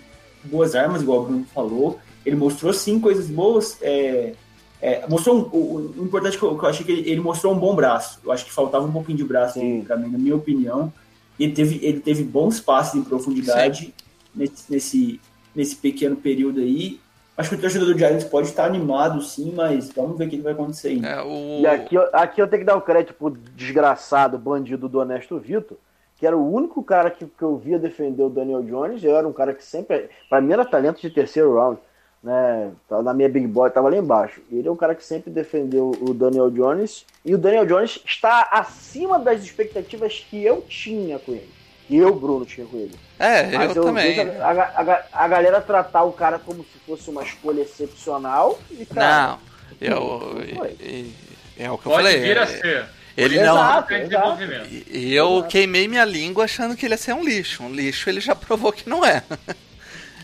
[0.45, 1.99] boas armas, igual o Bruno falou.
[2.25, 3.77] Ele mostrou sim coisas boas.
[3.83, 4.33] é,
[4.81, 7.53] é, mostrou um, o, o importante que eu, que eu achei que ele, ele mostrou
[7.55, 8.21] um bom braço.
[8.25, 10.93] Eu acho que faltava um pouquinho de braço para mim, na minha opinião.
[11.41, 13.95] Ele teve, ele teve bons passes em profundidade
[14.35, 15.21] nesse, nesse,
[15.55, 17.01] nesse pequeno período aí.
[17.37, 20.39] Acho que o torcedor do Giants pode estar animado, sim, mas vamos ver o que
[20.41, 21.09] vai acontecer ainda.
[21.09, 21.61] É, o...
[21.61, 25.39] E aqui, eu- aqui eu tenho que dar o crédito pro desgraçado bandido do Honesto
[25.39, 25.77] Vitor,
[26.17, 29.05] que era o único cara que, que eu via defender o Daniel Jones.
[29.05, 30.09] Eu era um cara que sempre.
[30.31, 31.79] Pra mim era talento de terceiro round.
[32.23, 32.71] Né?
[33.05, 34.41] Na minha Big Boy, tava lá embaixo.
[34.51, 37.05] Ele é um cara que sempre defendeu o Daniel Jones.
[37.23, 41.51] E o Daniel Jones está acima das expectativas que eu tinha com ele.
[41.87, 42.95] Que eu, Bruno, tinha com ele.
[43.19, 44.15] É, Mas eu, também.
[44.15, 48.59] vejo a, a- a- galera tratar o cara como se fosse uma escolha excepcional.
[48.71, 49.39] E, cara, Não,
[49.81, 50.37] eu.
[50.57, 50.77] Foi.
[50.81, 51.15] e- e-
[51.59, 52.21] É o que eu Pode falei.
[52.21, 52.85] vir a é- ser.
[53.17, 53.91] Ele Exato.
[53.95, 54.39] não.
[54.69, 57.63] E e eu queimei minha língua achando que ele ia ser um lixo.
[57.63, 59.23] Um lixo ele já provou que não é.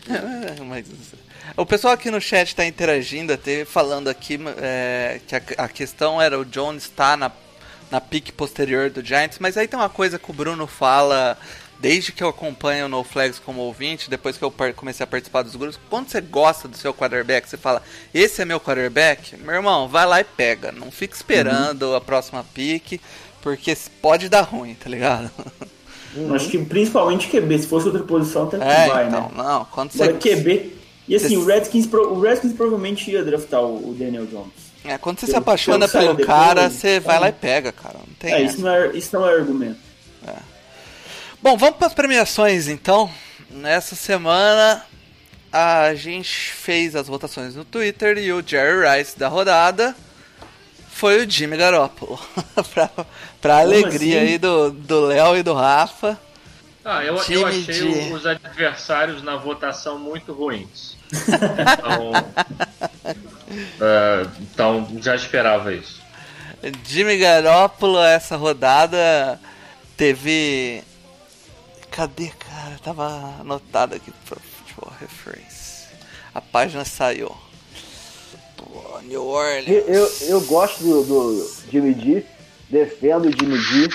[0.07, 0.85] É, Mas
[1.57, 6.21] o pessoal aqui no chat está interagindo, até falando aqui é, que a, a questão
[6.21, 7.31] era o Jones estar na,
[7.91, 11.37] na pique posterior do Giants, mas aí tem uma coisa que o Bruno fala
[11.79, 15.41] desde que eu acompanho o No Flags como ouvinte, depois que eu comecei a participar
[15.41, 19.53] dos grupos, quando você gosta do seu quarterback, você fala, esse é meu quarterback, meu
[19.55, 20.71] irmão, vai lá e pega.
[20.71, 23.01] Não fica esperando a próxima pique,
[23.41, 25.29] porque pode dar ruim, tá ligado?
[26.33, 29.43] Acho que principalmente QB, se fosse outra posição, até que É, vai, então, né?
[29.43, 30.03] não, quando você.
[30.03, 30.75] Agora QB.
[31.05, 34.53] E assim, Você- o Redskins, o Redskins provavelmente ia draftar o Daniel Jones.
[34.85, 37.19] É, quando você se Pelo- apaixona pelo cara, você vai é.
[37.19, 37.95] lá e pega, cara.
[37.99, 38.53] Não tem É, essa.
[38.55, 39.79] isso não é, isso não é argumento.
[41.41, 43.09] Bom, vamos para as premiações então.
[43.49, 44.85] Nessa semana
[45.51, 49.95] a gente fez as votações no Twitter e o Jerry Rice da rodada
[50.89, 52.19] foi o Jimmy Garoppolo.
[52.73, 52.89] pra,
[53.41, 54.27] pra alegria assim?
[54.31, 56.17] aí do do Léo e do Rafa.
[56.85, 60.97] Ah, eu, eu achei de- os adversários na votação muito ruins.
[61.13, 62.11] Então,
[63.81, 66.01] é, então já esperava isso.
[66.85, 69.39] Jimmy Garoppolo essa rodada
[69.97, 70.81] teve.
[71.91, 72.79] Cadê, cara?
[72.83, 75.87] Tava anotado aqui pro Futebol Reference.
[76.33, 77.35] A página saiu.
[78.57, 79.67] Pô, New Orleans.
[79.67, 82.25] Eu, eu, eu gosto do, do Jimmy G,
[82.69, 83.89] defendo o Jimmy G,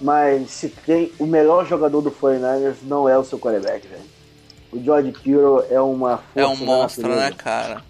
[0.00, 4.11] mas se tem o melhor jogador do 49ers não é o seu quarterback, velho.
[4.72, 7.82] O George Kittle é uma força É um monstro, né, cara?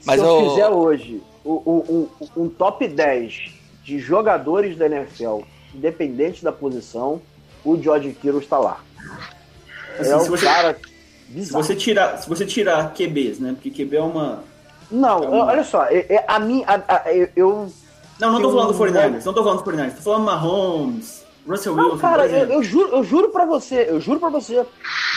[0.00, 3.52] Se Mas eu eu- fizer hoje um, um- um- top 10
[3.82, 5.40] de jogadores da NFL,
[5.74, 7.20] independente da posição,
[7.64, 8.80] o George Kittle está lá.
[9.98, 11.64] Assim, é um se você- cara Se bizarro.
[11.64, 13.52] você tirar, se você tirar QBs, né?
[13.54, 14.44] Porque QB é uma.
[14.90, 17.72] Não, É um- olha só, é- é a mim, a- a- eu- eu
[18.20, 21.74] Não, não tô falando do 49ers, não tô falando do 49ers, tô falando Mahomes, Russell
[21.74, 24.64] Não, Wilson, cara, por eu, eu juro, eu juro pra você, eu juro pra você.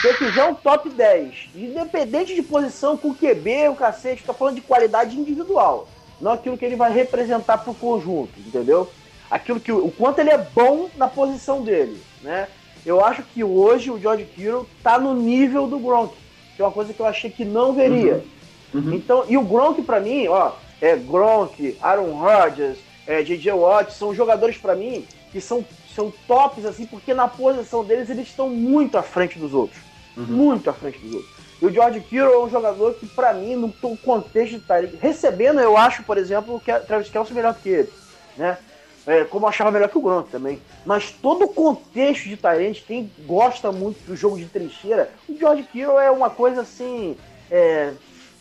[0.00, 4.56] Se eu fizer um top 10, independente de posição, com QB, o cacete, tô falando
[4.56, 5.88] de qualidade individual.
[6.20, 8.90] Não aquilo que ele vai representar pro conjunto, entendeu?
[9.30, 12.48] Aquilo que o quanto ele é bom na posição dele, né?
[12.84, 16.14] Eu acho que hoje o George Kittle tá no nível do Gronk,
[16.54, 18.24] que é uma coisa que eu achei que não veria.
[18.72, 18.94] Uhum.
[18.94, 23.52] Então, e o Gronk pra mim, ó, é Gronk, Aaron Rodgers, é, J.J.
[23.52, 25.64] Watt, são jogadores pra mim que são,
[25.96, 29.80] são tops, assim, porque na posição deles eles estão muito à frente dos outros.
[30.16, 31.32] Muito à frente dos outros.
[31.60, 34.96] E o George Kittle é um jogador que, pra mim, no to- contexto de Tyreek,
[35.00, 37.92] recebendo, eu acho, por exemplo, que a Travis Kelce é melhor que ele,
[38.36, 38.56] né?
[39.06, 40.60] É, como eu achava melhor que o Gronk também.
[40.84, 45.62] Mas todo o contexto de Tyrant, quem gosta muito do jogo de trincheira, o George
[45.62, 47.16] Kittle é uma coisa assim.
[47.50, 47.92] é,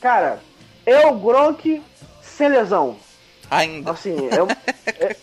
[0.02, 0.40] cara,
[0.86, 1.82] é o Gronk
[2.22, 2.96] sem lesão.
[3.50, 3.92] Ainda.
[3.92, 5.06] Assim, é.
[5.06, 5.16] é,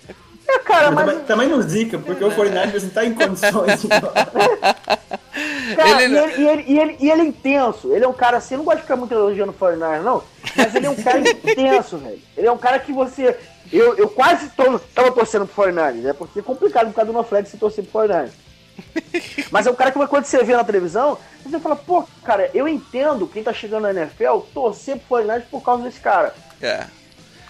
[0.55, 1.27] é, cara, Mas mas.
[1.27, 3.83] também, não zica, porque o 49ers não tá em condições.
[5.77, 7.93] Cara, Ele- e, ele, e, ele, e, ele, e ele é intenso.
[7.95, 10.23] Ele é um cara assim, eu não gosto de ficar muito elogiando o 49 não,
[10.55, 12.21] mas ele é um cara intenso, velho.
[12.37, 13.37] Ele é um cara que você.
[13.73, 16.13] Eu, eu quase tô, tava torcendo pro 49 né?
[16.13, 18.31] Porque é complicado por causa do Noflex se torcer pro 49
[19.51, 22.69] Mas é um cara que quando você vê na televisão, você fala, pô, cara, eu
[22.69, 26.35] entendo quem tá chegando na NFL torcer pro 49 por causa desse cara.
[26.61, 26.85] É.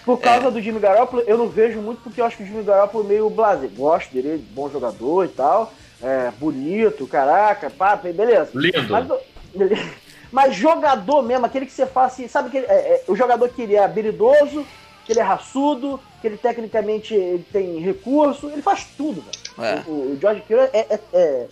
[0.05, 2.63] Por causa do Jimmy Garoppolo, eu não vejo muito porque eu acho que o Jimmy
[2.63, 3.69] Garoppolo é meio blazer.
[3.69, 5.71] Gosto dele, bom jogador e tal.
[6.01, 8.49] É, bonito, caraca, pá, beleza.
[8.53, 8.87] Lindo.
[8.89, 9.07] Mas,
[10.31, 12.65] mas jogador mesmo, aquele que você faz assim, sabe que
[13.07, 14.65] o jogador que ele é habilidoso,
[15.05, 19.67] que ele é raçudo, que ele tecnicamente ele tem recurso, ele faz tudo, velho.
[19.69, 19.83] É.
[19.87, 21.47] O, o George Kittle é, é, é-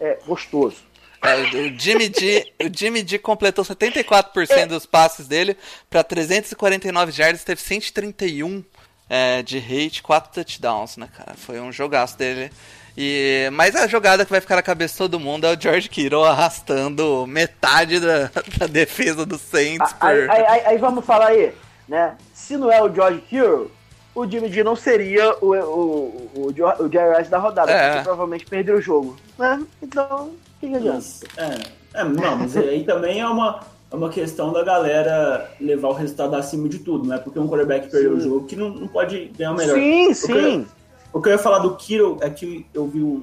[0.00, 0.76] é gostoso.
[1.22, 5.56] É, o Jimmy D, o Jimmy D completou 74% dos passes dele
[5.88, 8.64] para 349 jardas, teve 131
[9.08, 11.34] é, de rate, 4 touchdowns, né, cara?
[11.36, 12.50] Foi um jogaço dele.
[12.96, 15.88] E, mas a jogada que vai ficar na cabeça de todo mundo é o George
[15.88, 20.08] Kittle arrastando metade da, da defesa do Saints por...
[20.08, 21.52] Aí, aí- aí- aí vamos falar aí,
[21.88, 22.16] né?
[22.34, 23.70] Se não é o George Kittle,
[24.14, 27.88] o Jimmy G não seria o, o, o, o, Jerry Rice da rodada, É.
[27.90, 29.16] porque provavelmente perdeu o jogo.
[29.38, 29.62] Né?
[29.80, 31.04] Então, que, que adianta?
[31.36, 33.60] É, é, não, mas aí também é uma.
[33.90, 37.48] é uma questão da galera levar o resultado acima de tudo, não é porque um
[37.48, 39.74] quarterback perdeu o jogo que não, não pode ganhar o melhor.
[39.74, 40.66] Sim, O que, eu, sim.
[41.14, 43.22] o que eu ia falar do Kiro é que eu vi um-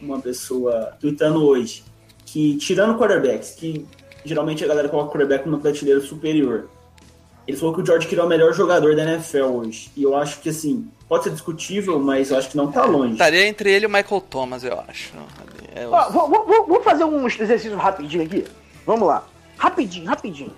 [0.00, 1.82] uma pessoa tweetando hoje
[2.24, 3.86] que, tirando quarterbacks, que
[4.24, 6.68] geralmente a galera coloca o quarterback numa prateleira superior,
[7.46, 9.90] ele falou que o George Kittle é o melhor jogador da NFL hoje.
[9.96, 13.12] E eu acho que, assim, pode ser discutível, mas eu acho que não tá longe.
[13.12, 15.12] Estaria entre ele e o Michael Thomas, eu acho.
[15.74, 18.44] É, Ó, vou- vou- vou- vamos fazer um exercício rapidinho aqui?
[18.86, 19.24] Vamos lá.
[19.58, 20.52] Rapidinho, rapidinho.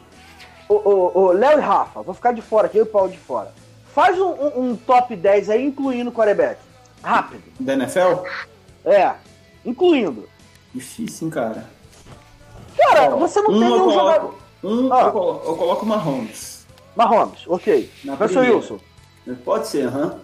[0.69, 3.53] Ô, Léo e Rafa, vou ficar de fora aqui, eu e o Paulo de fora.
[3.95, 6.61] Faz um, um- um top 10 aí, incluindo o quarterback.
[7.03, 7.43] Rápido.
[7.59, 8.23] Da NFL?
[8.85, 9.15] É,
[9.65, 10.29] incluindo.
[10.75, 11.65] Difícil, hein, cara.
[12.77, 14.21] Cara, você não um tem nenhum jogador.
[14.21, 15.03] coloco, um Ah.
[15.03, 16.67] eu coloco, eu coloco o Mahomes.
[16.95, 17.91] Mahomes, ok.
[18.05, 18.55] Na primeira.
[18.57, 18.79] Wilson.
[19.45, 20.21] Pode ser, aham.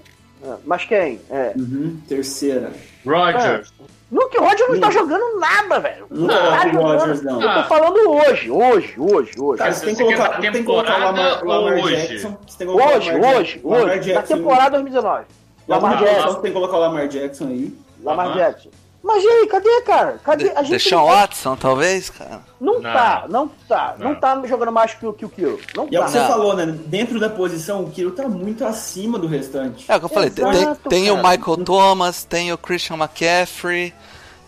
[0.65, 1.21] Mas quem?
[1.31, 1.53] É.
[1.57, 1.99] Uhum.
[2.09, 2.71] Terceira.
[3.07, 3.73] Rodgers.
[4.13, 6.07] Luke Rodgers não tá jogando nada, velho.
[6.11, 6.99] Não tá coloco o jogando.
[6.99, 7.43] Rodgers, não.
[7.43, 7.63] Eu Ah.
[7.63, 9.59] tô falando hoje, hoje, hoje, hoje.
[9.59, 11.97] Cara, você tem que colocar, tem que colocar o Lamar, temporada Lamar hoje?
[11.97, 12.37] Jackson.
[12.47, 13.61] Você tem que colocar Hoje, Lamar hoje.
[13.65, 13.97] Lamar hoje.
[13.97, 14.37] Da Jackson.
[14.37, 15.25] temporada 2019.
[15.67, 16.21] Lamar Lamar Jackson.
[16.23, 16.41] Jackson.
[16.41, 17.79] Tem que colocar o Lamar Jackson aí.
[18.03, 18.37] Lamar Aham.
[18.37, 18.71] Jackson.
[19.07, 20.19] Mas e aí, cadê, cara?
[20.25, 20.51] Cadê?
[20.57, 22.41] A gente Deshaun não- Watson, talvez, cara.
[22.59, 22.83] Não, Não.
[22.93, 23.95] tá, não tá.
[23.99, 24.15] Não, Não.
[24.19, 25.61] tá jogando mais que o que o Kiro.
[25.77, 26.07] Não E é o tá.
[26.07, 26.29] que você Não.
[26.29, 26.65] falou, né?
[26.87, 29.85] Dentro da posição, o Kiro tá muito acima do restante.
[29.87, 30.31] É o que eu falei.
[30.31, 31.37] tem- Exato, tem o cara.
[31.37, 33.93] Michael Thomas, tem o Christian McCaffrey.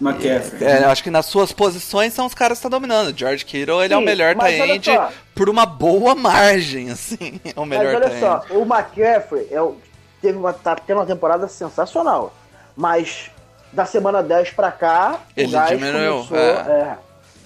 [0.00, 0.64] McCaffrey.
[0.66, 3.16] É, eu acho que nas suas posições são os caras que estão dominando.
[3.16, 5.10] George Kittle, ele é o Sim, melhor mas olha tight só.
[5.34, 7.40] por uma boa margem, assim.
[7.44, 9.76] É o Mas melhor olha tight só, o McCaffrey é o-
[10.22, 12.34] teve, uma, tá tendo uma temporada sensacional.
[12.76, 13.30] Mas
[13.76, 16.50] da semana 10 pra cá, Ele o gás diminuiu, começou, é.
[16.50, 16.98] é,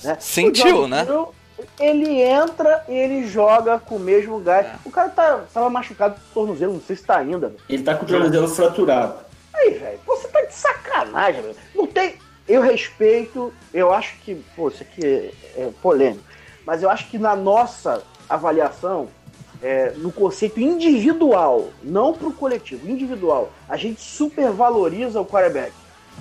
[0.05, 0.17] né?
[0.21, 1.05] Sentiu, O né?
[1.79, 4.65] Ele entra e ele joga com o mesmo gás.
[4.65, 4.75] É.
[4.85, 7.53] O cara tá, tava machucado do tornozelo, não sei se tá ainda.
[7.69, 9.15] Ele tá com o tornozelo fraturado.
[9.53, 11.57] Aí, velho, você tá de sacanagem, velho.
[11.75, 12.15] Não tem.
[12.49, 14.37] Eu respeito, eu acho que.
[14.55, 16.25] Pô, isso aqui é, é polêmico.
[16.65, 19.09] Mas eu acho que na nossa avaliação,
[19.61, 25.73] é, no conceito individual, não pro coletivo, individual, a gente supervaloriza o quarterback.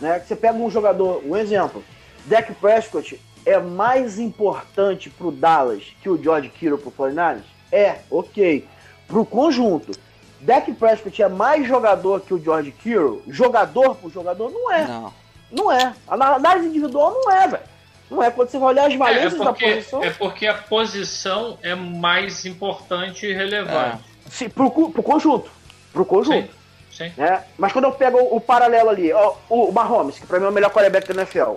[0.02, 0.20] Né?
[0.20, 1.84] Que Você pega um jogador, um exemplo,
[2.26, 7.42] Dak Prescott é mais importante pro Dallas que o George Kittle pro 49ers?
[7.72, 8.68] É, ok.
[9.08, 9.92] Pro conjunto.
[10.42, 13.22] Dak Prescott é mais jogador que o George Kittle?
[13.28, 14.52] Jogador por jogador?
[14.52, 14.88] Não é.
[14.88, 15.14] Não.
[15.52, 15.94] Não é.
[16.08, 17.64] A análise individual não é, velho.
[18.10, 18.30] Não é.
[18.32, 21.58] Quando você vai olhar as É, é valências da porque, posição, é porque a posição
[21.62, 24.04] é mais importante e relevante.
[24.30, 25.50] se, pro, cu- pro conjunto.
[25.92, 26.48] Pro conjunto.
[26.52, 26.59] Sim.
[27.00, 27.12] Sim.
[27.18, 27.44] né?
[27.58, 30.52] Mas quando eu pego o, paralelo ali, ó, o Mahomes, que pra mim é o
[30.52, 31.56] melhor quarterback da NFL,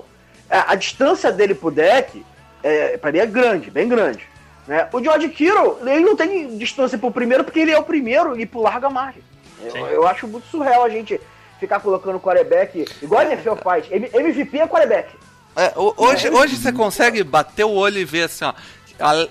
[0.48, 2.24] a, a distância dele pro deck,
[2.62, 4.26] é, pra mim é grande, bem grande.
[4.66, 4.88] Né?
[4.92, 8.46] O George Kittle, ele não tem distância pro primeiro porque ele é o primeiro e
[8.46, 9.22] pro larga margem.
[9.60, 11.20] Eu, eu acho muito surreal a gente
[11.60, 13.84] ficar colocando quarterback, igual a NFL faz.
[13.90, 15.14] MVP é quarterback.
[15.56, 18.54] É, o- hoje, hoje você consegue bater o olho e ver assim, ó.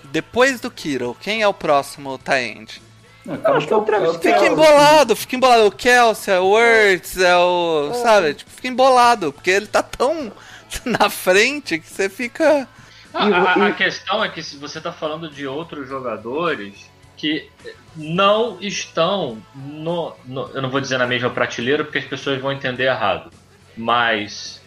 [0.05, 2.81] depois do Kittle, quem é o próximo tie-end?
[3.25, 5.65] Não, acho que é o Travis é Fica o- embolado, fica embolado.
[5.67, 7.91] O Kelsey, é o Words, é o.
[8.01, 8.33] Sabe?
[8.33, 10.31] Tipo, fica embolado, porque ele tá tão
[10.85, 12.67] na frente que você fica.
[13.13, 17.47] A, E- a- a questão é que se você está falando de outros jogadores que
[17.95, 22.51] não estão no, no- Eu não vou dizer na mesma prateleira porque as pessoas vão
[22.51, 23.29] entender errado.
[23.77, 24.59] Mas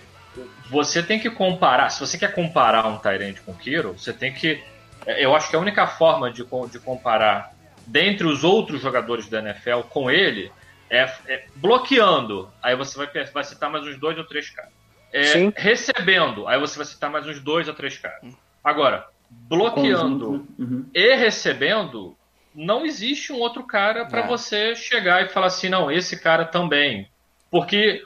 [0.70, 1.88] você tem que comparar.
[1.90, 4.62] Se você quer comparar um Tyrant com o Kiro, você tem que.
[5.06, 7.53] Eu acho que a única forma de, de comparar
[7.86, 10.50] dentre os outros jogadores da NFL com ele
[10.90, 12.50] é, é bloqueando.
[12.62, 14.72] Aí você vai, vai citar mais uns dois ou três caras.
[15.12, 15.52] É, Sim.
[15.56, 18.34] recebendo, aí você vai citar mais uns dois ou três caras.
[18.62, 20.46] Agora, bloqueando.
[20.58, 20.86] Uhum.
[20.92, 22.16] e recebendo,
[22.54, 24.26] não existe um outro cara para É.
[24.26, 27.08] você chegar e falar assim, não, esse cara também.
[27.50, 28.02] Porque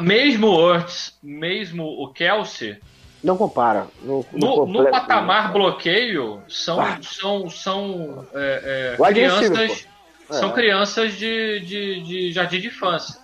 [0.00, 2.78] mesmo o Hurts, mesmo o Kelsey,
[3.22, 3.86] Não compara.
[4.02, 6.98] No, no, no patamar bloqueio, são, Ah.
[7.02, 9.86] são, são é, é, crianças,
[10.28, 10.34] pô.
[10.34, 10.52] são É.
[10.52, 13.18] crianças de, de, de jardim de infância.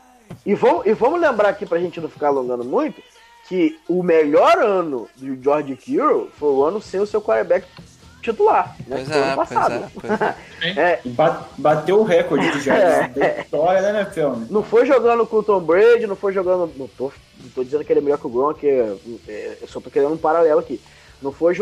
[0.44, 3.00] E vamos, e vamos lembrar aqui pra gente não ficar alongando muito
[3.48, 7.66] que o melhor ano do George Kittle foi o ano sem o seu quarterback
[8.24, 8.96] titular, né?
[8.96, 9.74] Pois que foi o é, ano pois passado.
[9.74, 10.80] é, pois é.
[10.92, 13.08] É, ba- Bateu o recorde de jardas É.
[13.08, 14.06] da história né?
[14.50, 16.72] não foi jogando com o Tom Brady, não foi jogando.
[16.76, 18.94] Não tô, não tô dizendo que ele é melhor que o Gronk, é,
[19.28, 20.80] é, eu só tô querendo um paralelo aqui.
[21.22, 21.54] Não foi,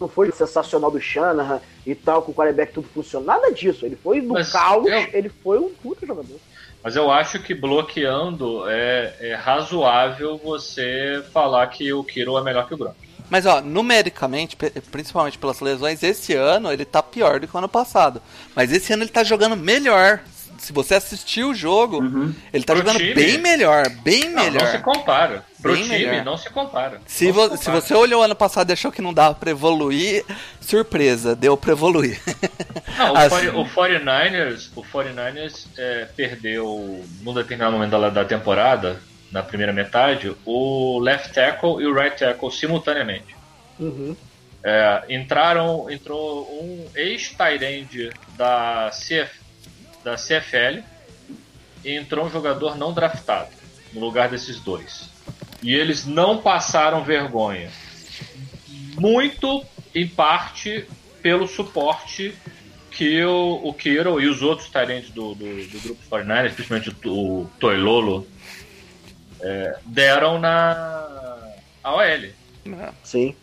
[0.00, 3.26] não foi sensacional do Shanahan e tal, com o quarterback tudo funciona.
[3.26, 3.84] Nada disso.
[3.84, 6.36] Ele foi do Mas caos, eu- ele foi um puta jogador.
[6.82, 12.66] Mas eu acho que bloqueando é, é razoável você falar que o Kiro é melhor
[12.66, 12.96] que o Gronk.
[13.30, 14.56] Mas ó, numericamente,
[14.90, 18.20] principalmente pelas lesões, esse ano ele tá pior do que o ano passado.
[18.54, 20.20] Mas esse ano ele tá jogando melhor.
[20.58, 22.02] se você assistir o jogo,
[22.52, 23.14] ele tá Pro jogando time?
[23.14, 24.62] bem melhor, bem Não, melhor.
[24.64, 25.42] não se compara.
[25.62, 26.24] Pro Bem time, melhor.
[26.24, 27.00] não se compara.
[27.06, 27.80] Se, Não vo- se se compara.
[27.80, 30.22] você olhou ano passado e achou que não dava pra evoluir,
[30.60, 32.20] surpresa, deu pra evoluir.
[32.98, 33.28] Não, o, Assim.
[33.50, 39.00] 40 o 49ers, o 49ers é, perdeu num determinado momento da, da temporada,
[39.30, 43.36] na primeira metade, o left tackle e o right tackle simultaneamente.
[43.78, 44.16] Uhum.
[44.62, 49.40] É, entraram, entrou um ex-tight end da, CF,
[50.04, 50.82] da CFL
[51.84, 53.50] e entrou um jogador não draftado
[53.92, 55.08] no lugar desses dois.
[55.62, 57.70] E eles não passaram vergonha.
[58.98, 59.64] Muito
[59.94, 60.86] em parte
[61.22, 62.34] pelo suporte
[62.90, 67.10] que o, o Kiro e os outros tight do, do, do grupo 49ers, principalmente o,
[67.10, 68.26] o Toilolo,
[69.42, 71.06] é, deram na
[71.82, 72.30] AOL.
[73.02, 73.34] Sim.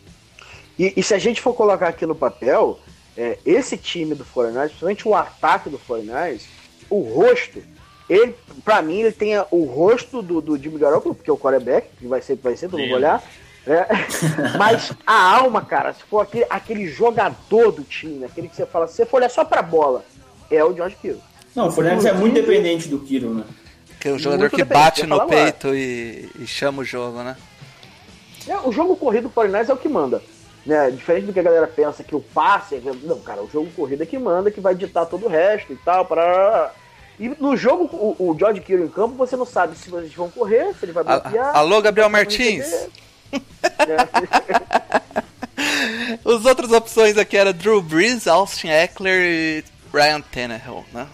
[0.78, 2.78] E, e se a gente for colocar aqui no papel,
[3.16, 6.42] é, esse time do 49ers, principalmente o ataque do 49ers,
[6.88, 7.62] o rosto,
[8.08, 8.34] ele,
[8.64, 12.06] pra mim, ele tem o rosto do, do Jimmy Garoppolo, porque é o quarterback, que
[12.06, 13.06] vai ser, vai ser, todo mundo vai Lindo.
[13.06, 13.22] olhar.
[13.66, 13.86] né?
[14.56, 18.86] Mas a alma, cara, se for aquele, aquele jogador do time, aquele que você fala,
[18.86, 20.04] se você for olhar só pra bola,
[20.50, 21.20] é o George Kittle.
[21.54, 23.44] Não, o Fortnite é muito dependente do Kiro, né?
[24.00, 27.36] Que é o jogador Muito que bate no peito e, e chama o jogo, né?
[28.46, 30.22] É, o jogo corrido do 49ers é o que manda.
[30.64, 30.90] Né?
[30.90, 32.76] Diferente do que a galera pensa que o passe.
[32.76, 35.72] é- Não, cara, o jogo corrido é que manda, que vai ditar todo o resto
[35.72, 36.04] e tal.
[36.04, 36.72] Para...
[37.18, 40.30] E no jogo, o, o George Kittle em campo, você não sabe se vocês vão
[40.30, 41.56] correr, se ele vai bloquear.
[41.56, 42.66] Alô, Gabriel Martins.
[46.24, 51.08] As outras opções aqui eram Drew Brees, Austin Eckler e Ryan Tannehill, né?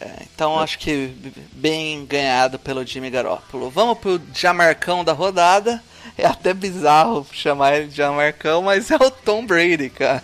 [0.00, 1.12] É, então acho que
[1.52, 3.68] bem ganhado pelo Jimmy Garoppolo.
[3.68, 5.82] Vamos pro Jamarcão da rodada.
[6.16, 10.22] É até bizarro chamar ele de Jamarcão, mas é o Tom Brady, cara.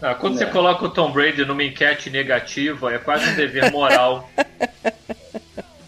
[0.00, 4.28] Ah, quando você coloca o Tom Brady numa enquete negativa, é quase um dever moral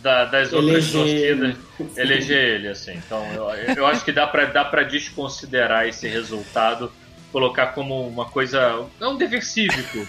[0.03, 1.57] da- das outras torcidas
[1.97, 2.93] eleger ele, assim.
[2.95, 6.93] Então, eu, eu acho que dá pra, dá pra desconsiderar esse resultado,
[7.33, 8.87] colocar como uma coisa.
[9.01, 10.07] É um dever cívico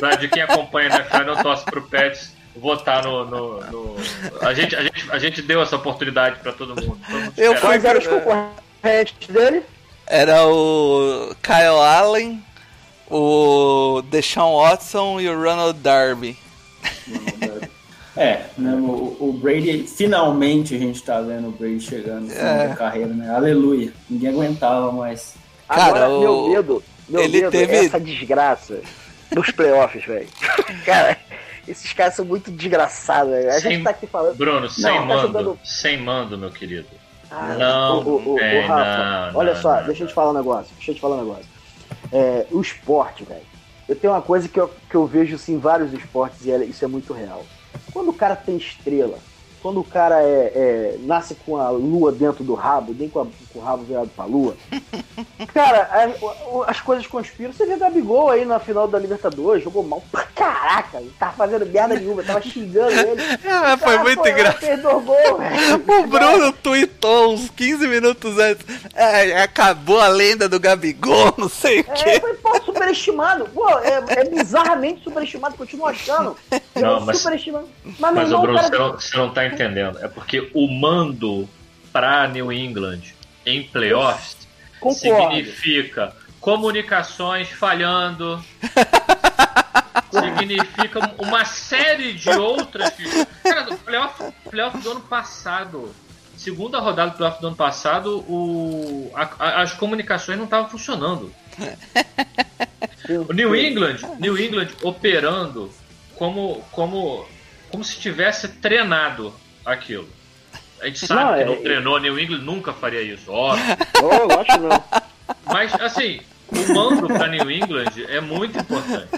[0.00, 0.14] tá?
[0.16, 3.24] de quem acompanha na NFL e não torce pro Pets votar no.
[3.26, 3.96] no- no-
[4.40, 6.98] A, gente, a, gente, a gente deu essa oportunidade pra todo mundo.
[7.08, 7.54] Mundo Eu.
[7.56, 9.62] Quais eram os concorrentes dele?
[10.06, 12.42] Era o Kyle Allen,
[13.10, 16.36] o Deshaun Watson e o Ronald Darby.
[18.16, 22.46] É, né, o, o Brady, finalmente a gente tá vendo o Brady chegando no final
[22.46, 22.68] É.
[22.68, 23.28] da carreira, né?
[23.34, 23.92] Aleluia.
[24.08, 25.34] Ninguém aguentava mais.
[25.66, 28.80] Cara, Agora, o- meu medo, meu ele medo teve- é essa desgraça
[29.34, 30.28] nos playoffs, velho.
[30.84, 31.16] Cara,
[31.66, 33.50] esses caras são muito desgraçados, velho.
[33.50, 34.36] A Sem- gente tá aqui falando.
[34.36, 35.22] Bruno, sem Não, tá mando.
[35.22, 36.86] jogando- Sem mando, meu querido.
[37.30, 40.14] Ah, Não, ô, ô, ô, é, Rafa, não, olha não, só, não, deixa eu te
[40.14, 40.72] falar um negócio.
[40.76, 41.46] Deixa eu te falar um negócio.
[42.12, 43.42] É, o esporte, velho.
[43.88, 46.64] Eu tenho uma coisa que eu, que eu vejo assim, em vários esportes e é-
[46.64, 47.44] isso é muito real.
[47.92, 49.18] Quando o cara tem estrela,
[49.60, 53.26] quando o cara é, é- nasce com a lua dentro do rabo, nem com, a-
[53.54, 54.56] com o rabo virado pra lua,
[55.54, 57.52] cara, a- o- as coisas conspiram.
[57.52, 61.32] Você vê o Gabigol aí na final da Libertadores, jogou mal pra caraca, ele tava
[61.32, 63.22] fazendo merda nenhuma, tava xingando ele.
[63.46, 64.88] Ah, foi Cara, muito engraçado.
[66.04, 68.66] O Bruno tweetou uns 15 minutos antes.
[68.94, 72.20] "É, acabou a lenda do Gabigol, não sei o É, quê.
[72.20, 73.46] foi pô, superestimado.
[73.54, 76.36] Pô, é, é bizarramente superestimado, continuo achando.
[76.74, 77.68] Não, É mas- superestimado.
[77.84, 79.98] Mas, Mas, irmão, Bruno, cara, você não, você não tá entendendo.
[80.02, 81.48] É porque o mando
[81.92, 83.13] pra New England
[83.46, 84.36] em playoffs
[84.80, 85.34] concordo.
[85.36, 88.42] significa comunicações falhando.
[90.10, 92.92] significa uma série de outras.
[93.42, 95.94] Cara, o playoff, playoff do ano passado.
[96.36, 101.32] Segunda rodada do playoff do ano passado, o, a- a- as comunicações não estavam funcionando.
[103.28, 105.70] O New England, New England operando
[106.16, 107.24] como, como,
[107.70, 109.32] como se tivesse treinado
[109.64, 110.08] aquilo.
[110.80, 113.64] A gente sabe Não, que é- não treinou, New England nunca faria isso, óbvio.
[114.00, 114.84] Eu acho não.
[115.46, 119.08] Mas assim, o mando para New England é muito importante.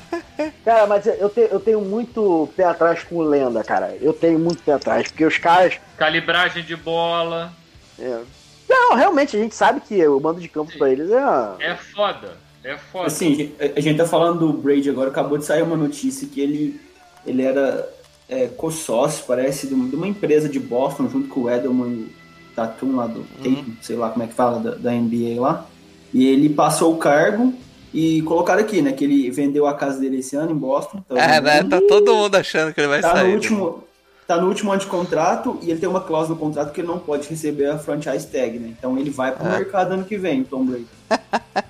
[0.65, 3.97] Cara, mas eu tenho, eu tenho muito pé atrás com o Lenda, cara.
[4.01, 5.75] Eu tenho muito pé atrás, porque os caras.
[5.97, 7.53] Calibragem de bola
[7.99, 8.21] é,
[8.69, 11.17] Não, realmente, a gente sabe que o mando de campo pra eles é.
[11.19, 13.07] uma- é foda, é foda.
[13.07, 16.81] Assim, a gente tá falando do Brady agora, acabou de sair uma notícia que ele,
[17.27, 17.89] ele era
[18.29, 22.03] é, co-sócio, parece, de uma, de uma empresa de Boston, junto com o Edelman e
[22.05, 22.09] o
[22.57, 25.67] Tatum lá do Tatum, sei lá como é que fala, da, da NBA lá.
[26.13, 27.53] E ele passou o cargo
[27.95, 31.03] e colocaram aqui, né, que ele vendeu a casa dele esse ano em Boston.
[31.09, 31.63] tá É, né?
[31.65, 33.23] Tá todo mundo achando que ele vai Tá sair.
[33.23, 33.35] no né?
[33.35, 33.85] último,
[34.27, 36.89] tá no último ano de contrato e ele tem uma cláusula no contrato que ele
[36.89, 38.75] não pode receber a franchise tag, né?
[38.79, 39.51] Então ele vai pro É.
[39.51, 40.87] mercado ano que vem, o Tom Brady.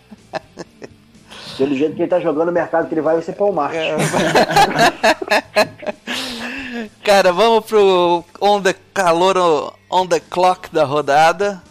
[1.59, 3.79] Pelo jeito que ele tá jogando no mercado que ele vai, vai ser Paul Martin.
[3.79, 3.97] É.
[7.03, 11.63] cara, vamos pro on the calor on the clock da rodada.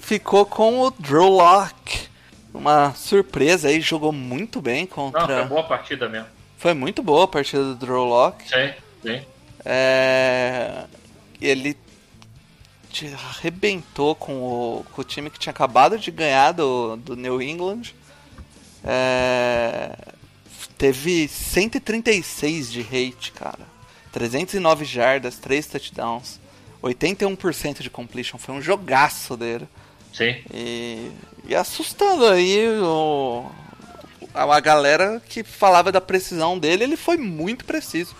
[0.00, 2.08] Ficou com o Drew Lock.
[2.52, 5.26] Uma surpresa aí, jogou muito bem Não, contra.
[5.26, 6.26] foi boa partida mesmo.
[6.56, 8.48] Foi muito boa a partida do Drew Lock.
[8.48, 9.22] Sim, sim.
[9.64, 10.84] É,
[11.40, 11.76] Ele
[13.30, 17.94] arrebentou com o, com o time que tinha acabado de ganhar do, do New England.
[18.84, 19.92] É,
[20.76, 23.66] Teve 136 de rate, cara.
[24.12, 26.40] 309 jardas, 3 touchdowns.
[26.82, 28.38] 81% de completion.
[28.38, 29.66] Foi um jogaço dele.
[30.12, 30.36] Sim.
[30.52, 31.10] E,
[31.48, 33.44] e assustando aí o,
[34.34, 38.14] a, a galera que falava da precisão dele, ele foi muito preciso.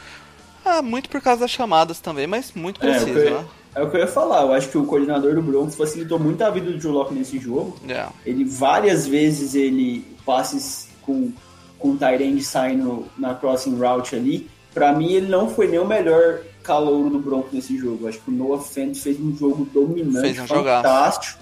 [0.64, 3.46] Ah, muito por causa das chamadas também, mas muito É, preciso, eu- né?
[3.74, 4.42] É o que eu ia falar.
[4.42, 7.38] Eu acho que o coordenador do Broncos facilitou muito a vida do Drew Lock nesse
[7.38, 7.78] jogo.
[7.88, 8.08] É.
[8.26, 11.32] Ele várias vezes ele passes com
[11.78, 14.50] com o Tyrande saindo na crossing route ali.
[14.78, 18.06] Pra mim ele não foi nem o melhor calouro do Broncos nesse jogo.
[18.08, 21.40] Acho que o Noah Fent fez um jogo dominante, Fez um fantástico.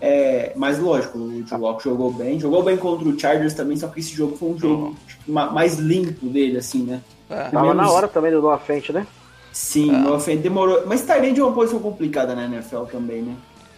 [0.00, 2.38] É, mas lógico, o Drew Lock jogou bem.
[2.40, 4.96] Jogou bem contra o Chargers também, só que esse jogo foi um jogo
[5.28, 7.00] ma- mais limpo dele, assim, né?
[7.30, 7.44] É.
[7.50, 9.06] Tava na Menos- hora também do Noah Fent, né?
[9.52, 10.82] Sim, o Noah Fent demorou.
[10.86, 13.34] Mas Tyrande é uma posição complicada na NFL também, né?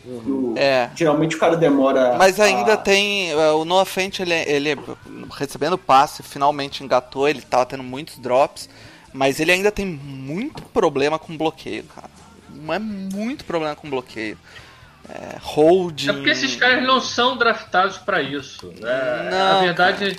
[0.07, 0.91] O- É.
[0.95, 2.17] Geralmente o cara demora.
[2.19, 3.31] Mas ainda a- tem.
[3.33, 4.77] é, O Noah Fent, ele, ele
[5.39, 8.69] recebendo passe, finalmente engatou, ele tava tendo muitos drops.
[9.13, 12.11] Mas ele ainda tem muito problema com bloqueio, cara.
[12.51, 14.37] Mas muito problema com bloqueio.
[15.09, 16.09] É, holding.
[16.09, 18.73] É porque esses caras não são draftados pra isso.
[18.83, 20.17] É, Não, a verdade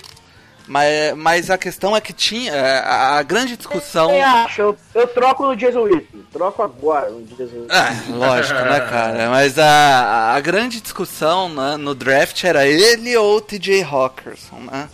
[0.66, 2.52] Mas, mas a questão é que tinha.
[2.52, 4.08] é, A, a grande discussão.
[4.08, 4.62] Quem acha?
[4.62, 6.24] Eu, eu troco no Jason Witten.
[6.32, 7.66] Troco agora no Jason Witten.
[7.70, 9.30] É, lógico, né, cara?
[9.30, 14.88] Mas a, a grande discussão né, no draft era ele ou o TJ Hawkinson, né?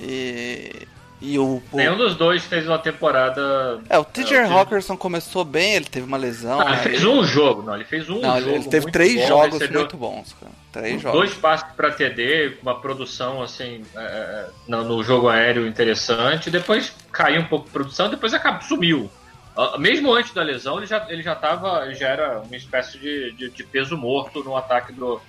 [0.00, 0.86] E,
[1.20, 3.80] e o, o- nenhum dos dois fez uma temporada.
[3.90, 6.60] É, o TJ É, o Hawkinson começou bem, ele teve uma lesão.
[6.60, 8.56] Ah, ele fez um jogo, não, ele fez um Não, ele, jogo.
[8.56, 10.52] ele teve muito três bom, jogos recebeu muito bons, cara.
[10.72, 11.18] Três jogos.
[11.18, 16.50] Dois passes pra TD, uma produção assim é, é, no, no jogo aéreo interessante.
[16.50, 19.10] Depois caiu um pouco de produção, depois acabou, sumiu.
[19.56, 22.98] Ah, Mesmo antes da lesão, ele já, ele já tava, ele já era uma espécie
[22.98, 25.20] de, de, de peso morto no ataque do,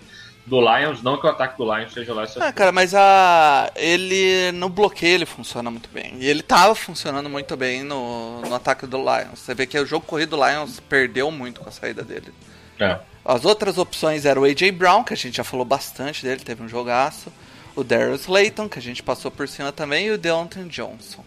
[0.45, 1.01] do Lions.
[1.01, 4.67] Não que o ataque do Lions seja lá essas Ah, cara, mas a ele no
[4.67, 6.15] bloqueio ele funciona muito bem.
[6.19, 9.39] E ele tava funcionando muito bem no, no ataque do Lions.
[9.39, 12.33] Você vê que o jogo corrido do Lions perdeu muito com a saída dele.
[12.77, 12.99] É.
[13.23, 16.63] As outras opções eram o AJ Brown, que a gente já falou bastante dele, teve
[16.63, 17.31] um jogaço.
[17.75, 21.23] O Darius Slayton, que a gente passou por cima também, e o Deontay Johnson.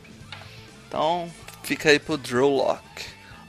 [0.89, 1.31] Então,
[1.63, 2.83] fica aí pro Drew Lock.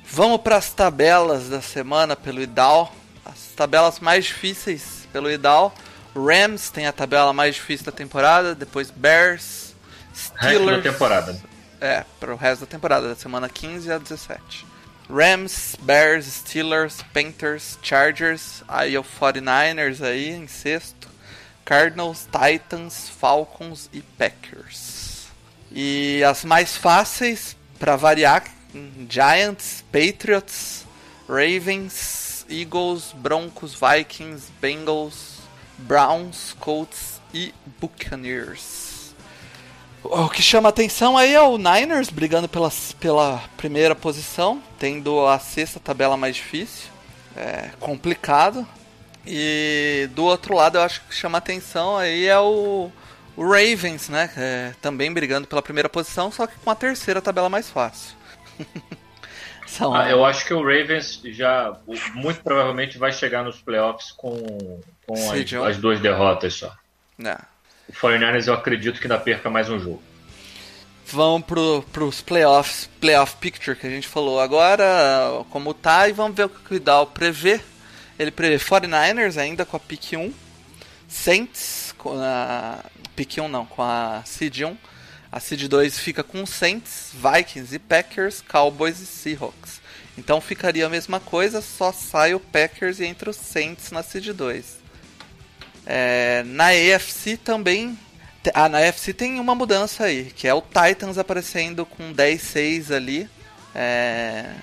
[0.06, 2.94] Vamos para as tabelas da semana pelo IDAL.
[3.26, 5.74] As tabelas mais difíceis pelo IDAL.
[6.16, 9.74] Rams tem a tabela mais difícil da temporada, depois Bears,
[10.14, 10.84] Resto Steelers.
[10.84, 11.42] da temporada.
[11.82, 14.66] É, para o resto da temporada, da semana 15 a 17.
[15.10, 21.10] Rams, Bears, Steelers, Panthers, Chargers, aí o 49ers aí em sexto.
[21.66, 25.28] Cardinals, Titans, Falcons e Packers.
[25.72, 28.44] E as mais fáceis, para variar,
[29.10, 30.86] Giants, Patriots,
[31.28, 35.40] Ravens, Eagles, Broncos, Vikings, Bengals,
[35.78, 38.83] Browns, Colts e Buccaneers.
[40.04, 45.40] O que chama atenção aí é o Niners brigando pela, pela primeira posição, tendo a
[45.40, 46.90] sexta tabela mais difícil.
[47.36, 48.68] É complicado.
[49.26, 52.92] E do outro lado eu acho que chama atenção aí é o,
[53.38, 54.30] o Ravens, né?
[54.36, 58.16] É, também brigando pela primeira posição, só que com a terceira tabela mais fácil.
[59.66, 61.76] São, Ah, eu acho que o Ravens já
[62.14, 66.72] muito provavelmente vai chegar nos playoffs com, com as, as duas derrotas só.
[67.18, 67.38] né?
[67.88, 70.02] O 49ers eu acredito que ainda perca mais um jogo.
[71.06, 74.86] Vamos pro, pros playoffs, playoff picture que a gente falou agora,
[75.50, 77.60] como tá, e vamos ver o que o Idal prevê.
[78.18, 80.34] Ele prevê 49ers ainda com a pick 1,
[81.08, 82.80] Saints com a
[83.16, 84.78] pick 1 não, com a seed 1.
[85.32, 89.82] A seed 2 fica com Saints, Vikings e Packers, Cowboys e Seahawks.
[90.18, 94.32] Então ficaria a mesma coisa, só sai o Packers e entra os Saints na seed
[94.32, 94.83] 2.
[95.86, 97.98] É, na AFC também.
[98.54, 103.30] Ah, na AFC tem uma mudança aí, que é o Titans aparecendo com 10-6 ali.
[103.76, 104.54] é,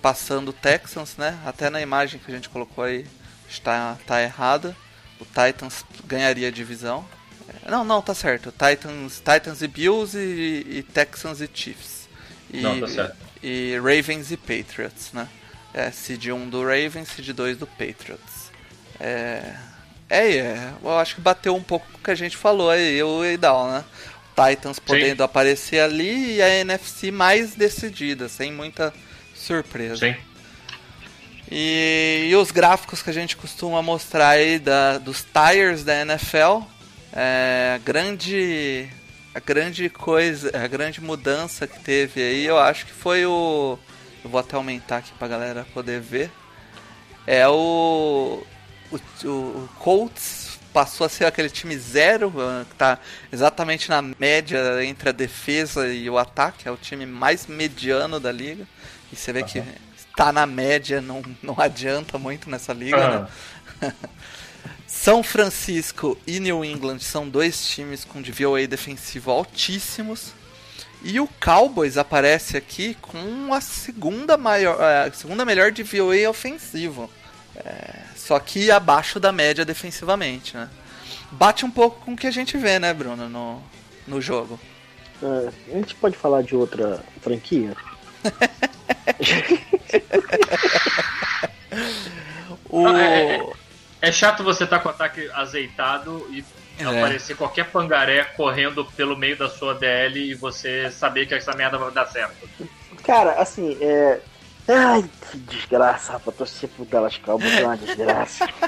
[0.00, 1.38] passando o Texans, né?
[1.46, 3.06] Até na imagem que a gente colocou aí
[3.48, 4.76] está tá errada.
[5.18, 7.06] O Titans ganharia a divisão.
[7.48, 8.52] É, Não, não, tá certo.
[8.52, 12.08] Titans, Titans e Bills e, e Texans e Chiefs.
[12.52, 13.16] E, Não, tá certo.
[13.42, 15.28] E Ravens e Patriots, né?
[15.72, 18.50] É, seed 1 do Ravens, seed 2 do Patriots.
[19.00, 19.54] É,
[20.08, 23.02] é, é, eu acho que bateu um pouco com o que a gente falou aí,
[23.02, 23.84] o Eidal, né?
[24.34, 28.92] Titans podendo aparecer ali e a NFC mais decidida, sem muita
[29.34, 29.96] surpresa.
[29.96, 30.16] Sim.
[31.50, 36.62] E, e os gráficos que a gente costuma mostrar aí da, dos tires da NFL,
[37.12, 38.88] é, a grande
[39.34, 43.78] a grande coisa, a grande mudança que teve aí, eu acho que foi o
[44.24, 46.30] eu vou até aumentar aqui pra galera poder ver.
[47.26, 48.42] É o
[49.24, 52.98] o, o Colts passou a ser aquele time zero, eh, que tá
[53.32, 58.32] exatamente na média entre a defesa e o ataque, é o time mais mediano da
[58.32, 58.66] liga.
[59.12, 59.62] E você vê que
[60.16, 63.28] tá na média, não, não adianta muito nessa liga,
[63.80, 63.92] né?
[64.86, 70.32] São Francisco e New England são dois times com DVOA defensivo altíssimos.
[71.02, 77.10] E o Cowboys aparece aqui com a segunda maior, a segunda melhor DVOA ofensivo.
[77.56, 80.70] É, só que abaixo da média defensivamente, né?
[81.32, 83.62] Bate um pouco com o que a gente vê, né, Bruno, no,
[84.06, 84.58] no jogo.
[85.22, 87.76] É, a gente pode falar de outra franquia?
[92.68, 92.88] O...
[92.88, 93.52] É, é.
[94.00, 96.44] É chato você estar com o ataque azeitado e
[96.78, 96.84] É.
[96.84, 101.78] aparecer qualquer pangaré correndo pelo meio da sua DL e você saber que essa merda
[101.78, 102.48] vai dar certo.
[103.04, 104.20] Cara, assim, é.
[104.66, 106.36] Ai, que desgraça, rapaz.
[106.36, 108.48] Torcer pro Dallas Cowboys é uma desgraça.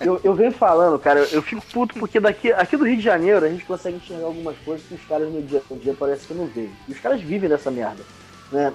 [0.00, 3.02] Eu, eu venho falando, cara, eu, eu fico puto porque daqui aqui do Rio de
[3.02, 6.26] Janeiro a gente consegue enxergar algumas coisas que os caras no dia a dia parece
[6.26, 6.70] que não veem.
[6.86, 8.02] E os caras vivem nessa merda,
[8.52, 8.74] né?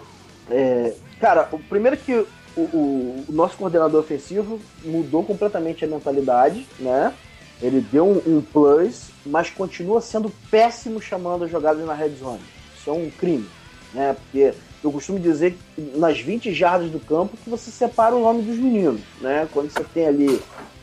[0.50, 2.26] É, cara, o primeiro que o,
[2.62, 7.14] o- o nosso coordenador ofensivo mudou completamente a mentalidade, né?
[7.62, 12.42] Ele deu um, um plus, mas continua sendo péssimo chamando as jogadas na red zone.
[12.76, 13.48] Isso é um crime,
[13.94, 14.16] né?
[14.16, 14.54] Porque
[14.84, 18.58] eu costumo dizer que nas 20 jardas do campo que você separa o nome dos
[18.58, 19.48] meninos, né?
[19.52, 20.42] Quando você tem ali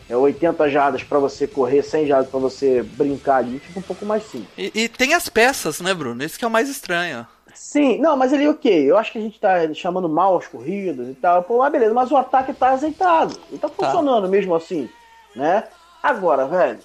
[0.08, 4.04] é, 80 jardas para você correr, 100 jardas para você brincar ali, fica um pouco
[4.04, 4.50] mais simples.
[4.56, 6.22] E, e tem as peças, né, Bruno?
[6.22, 7.26] Isso que é o mais estranho.
[7.54, 8.90] Sim, não, mas ele ok.
[8.90, 11.42] Eu acho que a gente tá chamando mal as corridas e tal.
[11.42, 13.38] Pô, mas beleza, mas o ataque tá azeitado.
[13.50, 14.88] E tá funcionando mesmo assim,
[15.34, 15.64] né?
[16.02, 16.78] Agora, velho,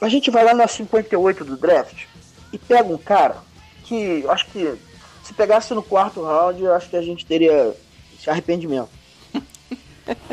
[0.00, 2.04] a gente vai lá na 58 do draft
[2.52, 3.38] e pega um cara
[3.84, 4.78] que eu acho que
[5.28, 7.74] se pegasse no quarto round, eu acho que a gente teria
[8.18, 8.88] esse arrependimento.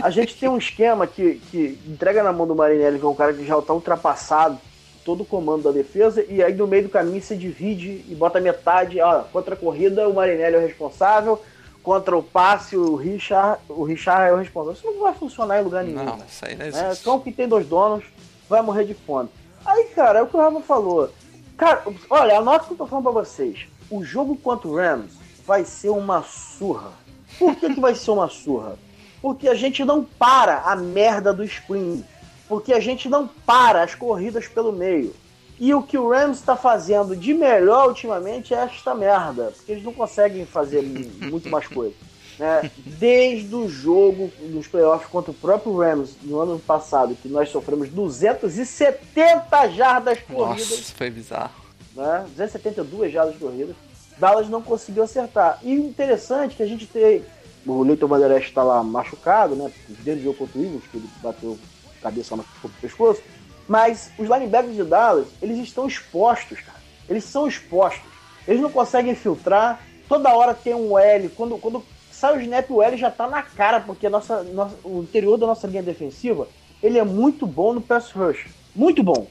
[0.01, 3.13] A gente tem um esquema que, que entrega na mão do Marinelli, que é um
[3.15, 4.57] cara que já tá ultrapassado
[5.03, 8.39] todo o comando da defesa, e aí no meio do caminho você divide e bota
[8.39, 11.43] metade, ó, contra a corrida o Marinelli é o responsável,
[11.83, 14.73] contra o passe o Richard, o Richard é o responsável.
[14.73, 16.03] Isso não vai funcionar em lugar nenhum.
[16.05, 17.03] Não, isso aí não É, existe.
[17.03, 18.05] cão que tem dois donos
[18.49, 19.29] vai morrer de fome.
[19.65, 21.09] Aí, cara, é o que o Rafa falou.
[21.57, 23.67] Cara, olha, anota o que eu tô falando pra vocês.
[23.89, 25.11] O jogo contra o Rams
[25.45, 26.91] vai ser uma surra.
[27.37, 28.77] Por que, que vai ser uma surra?
[29.21, 32.03] Porque a gente não para a merda do screen.
[32.47, 35.13] Porque a gente não para as corridas pelo meio.
[35.59, 39.51] E o que o Rams está fazendo de melhor ultimamente é esta merda.
[39.55, 41.95] Porque eles não conseguem fazer mu- muito mais coisa.
[42.37, 42.69] Né?
[42.85, 47.87] Desde o jogo dos playoffs contra o próprio Rams no ano passado, que nós sofremos
[47.89, 51.64] 270 jardas corridas Nossa, foi bizarro.
[51.95, 52.25] Né?
[52.29, 53.75] 272 jardas corridas.
[54.17, 55.59] Dallas não conseguiu acertar.
[55.61, 57.23] E interessante é que a gente tem.
[57.65, 59.71] O Leighton Vander está lá machucado, né?
[59.87, 61.57] Desde o jogo contra o Eagles, que ele bateu
[62.01, 62.45] cabeça no
[62.79, 63.21] pescoço.
[63.67, 66.77] Mas os linebackers de Dallas, eles estão expostos, cara.
[67.09, 68.03] Eles são expostos.
[68.47, 69.81] Eles não conseguem filtrar.
[70.07, 71.29] Toda hora tem um L.
[71.29, 75.01] Quando, quando sai o snap, o L já tá na cara, porque nossa, nossa- o
[75.01, 76.47] interior da nossa linha defensiva,
[76.83, 78.45] ele é muito bom no pass rush.
[78.75, 79.27] Muito bom.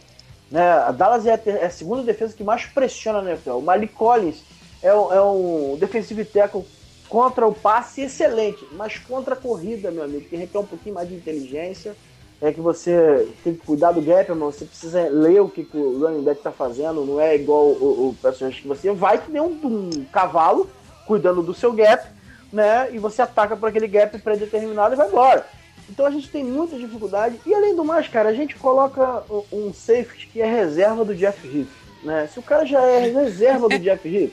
[0.54, 0.70] Né?
[0.70, 3.54] A Dallas é a, é a segunda defesa que mais pressiona na NFL.
[3.54, 4.40] O Malik Collins
[4.80, 6.64] é, um- é um defensive tackle
[7.08, 11.08] contra o passe excelente, mas contra a corrida, meu amigo, que requer um pouquinho mais
[11.08, 11.96] de inteligência.
[12.40, 15.98] É que você tem que cuidar do gap, mas você precisa ler o que, o
[15.98, 17.04] running back tá fazendo.
[17.04, 20.70] Não é igual o, o rush que você vai que nem um, um cavalo
[21.04, 22.06] cuidando do seu gap,
[22.52, 22.90] né?
[22.92, 25.44] E você ataca por aquele gap predeterminado e vai embora.
[25.88, 27.38] Então a gente tem muita dificuldade.
[27.44, 31.46] E além do mais, cara, a gente coloca um- safety que é reserva do Jeff
[31.46, 31.68] Heath.
[32.02, 32.28] Né?
[32.32, 34.32] Se o cara já é reserva do Jeff Heath,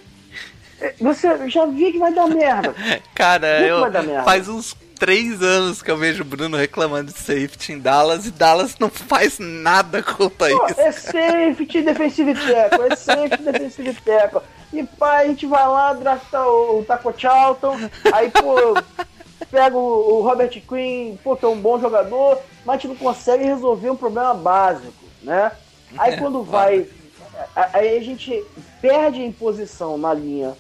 [0.82, 2.74] eh, você já vê que vai dar merda.
[3.16, 4.24] Cara, eu merda.
[4.24, 8.32] faz uns três anos que eu vejo o Bruno reclamando de safety em Dallas e
[8.32, 10.80] Dallas não faz nada contra Pô, isso.
[10.80, 14.42] é safety defensive tackle, é safety defensive tackle.
[14.72, 17.78] E pá, a gente vai lá, drafta o, o Taco Charlton,
[18.14, 18.76] aí, pô,
[19.52, 23.96] pega o, Robert Quinn, pô, que é um bom jogador, mas não consegue resolver um
[23.98, 25.52] problema básico, né?
[25.98, 26.88] Aí É, quando vai.
[27.56, 28.44] Aí a gente
[28.82, 30.54] perde em posição na linha,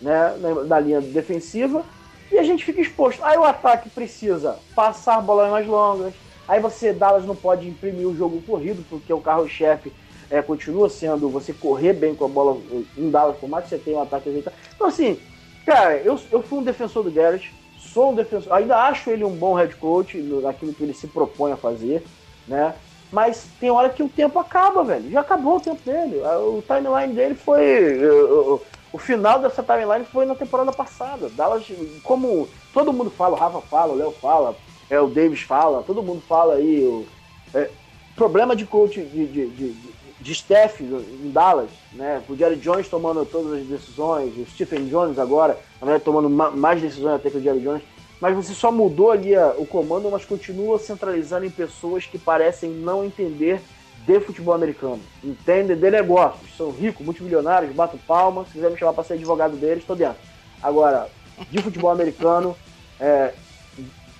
[0.00, 0.34] né?
[0.66, 1.84] Na linha defensiva
[2.30, 3.22] e a gente fica exposto.
[3.24, 6.14] Aí o ataque precisa passar bolas mais longas.
[6.46, 9.92] Aí você, Dallas, não pode imprimir o jogo corrido, porque o carro-chefe
[10.30, 12.60] é, continua sendo você correr bem com a bola
[12.96, 14.56] em Dallas, por mais que você tenha um ataque ajeitado.
[14.74, 15.18] Então, assim,
[15.64, 19.30] cara, eu, eu fui um defensor do Garrett, Sou um defensor, ainda acho ele um
[19.34, 22.02] bom head coach naquilo que ele se propõe a fazer,
[22.46, 22.74] né?
[23.12, 25.10] Mas tem hora que o tempo acaba, velho.
[25.10, 26.20] Já acabou o tempo dele.
[26.20, 27.60] O timeline dele foi.
[28.04, 31.28] o- final dessa timeline foi na temporada passada.
[31.28, 31.64] Dallas,
[32.02, 34.56] como todo mundo fala, o Rafa fala, o Léo fala,
[34.90, 36.84] é, o Davis fala, todo mundo fala aí.
[36.84, 37.06] O,
[37.54, 37.70] é,
[38.16, 39.72] problema de coach de, de, de-
[40.20, 42.22] de staff em Dallas, né?
[42.28, 46.50] O Jerry Jones tomando todas as decisões, o Stephen Jones agora, na verdade, tomando ma-
[46.50, 47.82] mais decisões até que o Jerry Jones.
[48.20, 52.70] Mas você só mudou ali a- o comando, mas continua centralizando em pessoas que parecem
[52.70, 53.60] não entender
[54.06, 55.00] de futebol americano.
[55.22, 56.56] Entendem de negócios.
[56.56, 58.44] São ricos, multimilionários, bato palma.
[58.46, 60.16] Se quiser me chamar para ser advogado deles, estou dentro.
[60.62, 61.08] Agora,
[61.50, 62.56] de futebol americano,
[62.98, 63.34] é,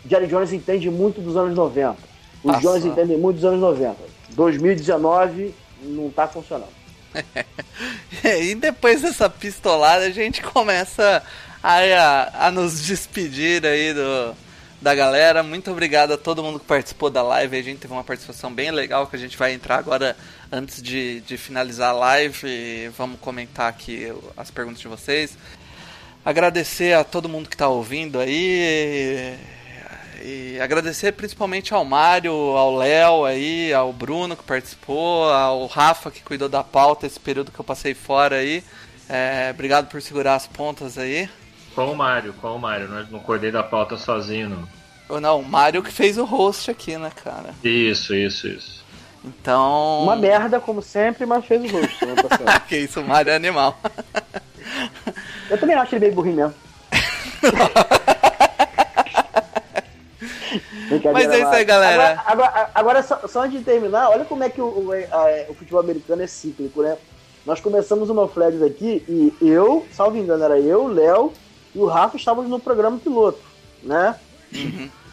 [0.07, 1.97] Jerry Jones entende muito dos anos 90.
[2.45, 2.61] Os Passa.
[2.61, 3.97] Jones entendem muito dos anos 90.
[4.31, 6.73] 2019 não tá funcionando.
[8.25, 11.23] E depois dessa pistolada a gente começa
[11.63, 14.35] a, a, a nos despedir aí do,
[14.81, 15.43] da galera.
[15.43, 17.57] Muito obrigado a todo mundo que participou da live.
[17.57, 20.17] A gente teve uma participação bem legal que a gente vai entrar agora
[20.51, 22.47] antes de, de finalizar a live.
[22.47, 25.37] E vamos comentar aqui as perguntas de vocês.
[26.25, 29.37] Agradecer a todo mundo que está ouvindo aí.
[30.29, 36.21] E agradecer principalmente ao Mário, ao Léo aí, ao Bruno que participou, ao Rafa que
[36.21, 38.65] cuidou da pauta esse período que eu passei fora aí.
[39.09, 41.31] É, obrigado por segurar as pontas aí.
[41.77, 42.89] Com o Mário, com o Mário.
[42.89, 44.69] Não, não acordei da pauta sozinho, não.
[45.09, 47.55] Ou não, o Mário que fez o host aqui, né, cara?
[47.63, 48.85] Isso, isso, isso.
[49.25, 50.03] Então.
[50.03, 51.99] Uma merda, como sempre, mas fez o rosto.
[52.01, 52.61] semana passada.
[52.69, 53.79] que isso, o Mário é animal.
[55.49, 56.55] Eu também acho ele meio burrinho mesmo.
[61.13, 62.23] Mas é isso aí, galera.
[62.27, 65.47] Agora, agora, agora só, só antes de terminar, olha como é que o, o, a-
[65.51, 66.97] o futebol americano é cíclico, né?
[67.45, 71.33] Nós começamos uma Flags aqui e eu, salvo engano, era eu, o Léo
[71.75, 73.39] e o Rafa estávamos no programa piloto,
[73.83, 74.17] né?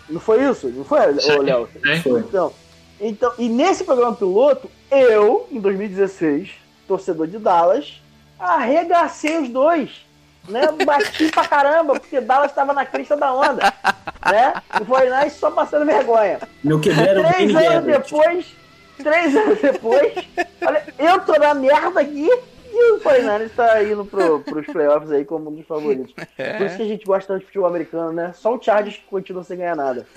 [0.10, 0.68] Não foi isso?
[0.70, 1.22] Não foi, Léo?
[2.02, 2.20] Foi.
[2.22, 2.54] Então,
[3.00, 6.50] então, e nesse programa piloto, eu, em 2016,
[6.88, 8.02] torcedor de Dallas,
[8.40, 9.90] arregacei os dois.
[10.48, 10.62] Né?
[10.86, 13.74] Bati pra caramba, porque Dallas estava na crista da onda.
[14.30, 14.54] Né?
[14.82, 16.40] E foi lá só passando vergonha.
[16.64, 18.46] Meu o Três anos depois,
[18.98, 20.14] três anos depois,
[20.66, 22.30] olha, eu tô na merda aqui
[22.74, 26.12] e o 49 tá indo pro, pros playoffs aí como um dos favoritos.
[26.14, 28.34] Por isso que a gente gosta tanto de futebol americano, né?
[28.34, 30.08] Só o Chargers que continua sem ganhar nada.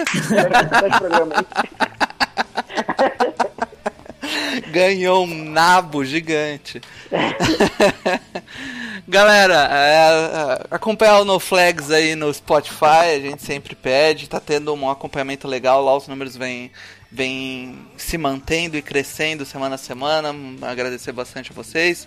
[4.73, 6.81] Ganhou um nabo gigante.
[9.09, 14.41] Galera, é, é, acompanhar o No Flags aí no Spotify, a gente sempre pede, tá
[14.41, 16.73] tendo um acompanhamento legal lá, os números vêm
[17.11, 20.35] vem se mantendo e crescendo semana a semana.
[20.62, 22.07] Agradecer bastante a vocês.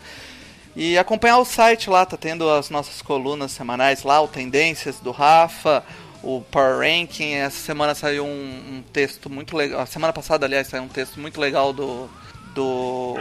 [0.76, 5.12] E acompanhar o site lá, tá tendo as nossas colunas semanais lá, o Tendências do
[5.12, 5.84] Rafa,
[6.22, 7.34] o Power Ranking.
[7.34, 9.82] Essa semana saiu um, um texto muito legal.
[9.82, 12.10] A semana passada, aliás, saiu um texto muito legal do.
[12.54, 13.16] do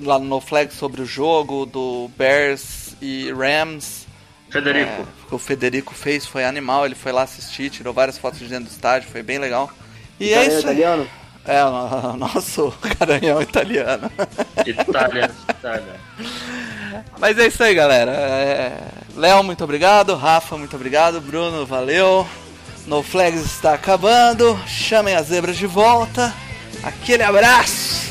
[0.00, 4.06] lá no Flag sobre o jogo, do Bears e Rams.
[4.50, 8.38] Federico, É, que o Federico fez, foi animal, ele foi lá assistir, tirou várias fotos
[8.38, 9.70] de dentro do estádio, foi bem legal.
[10.18, 10.56] E é Italiano, isso.
[10.68, 10.74] aí.
[10.74, 11.08] italiano?
[11.46, 14.10] É, o nosso garanhão italiano.
[14.66, 16.00] Itália, Itália.
[17.18, 18.10] Mas é isso aí, galera.
[18.12, 18.78] É,
[19.16, 20.14] Léo, muito obrigado.
[20.14, 21.20] Rafa, muito obrigado.
[21.20, 22.26] Bruno, valeu.
[22.86, 24.58] No Flags está acabando.
[24.66, 26.32] Chamem as zebras de volta.
[26.82, 28.08] Aquele abraço.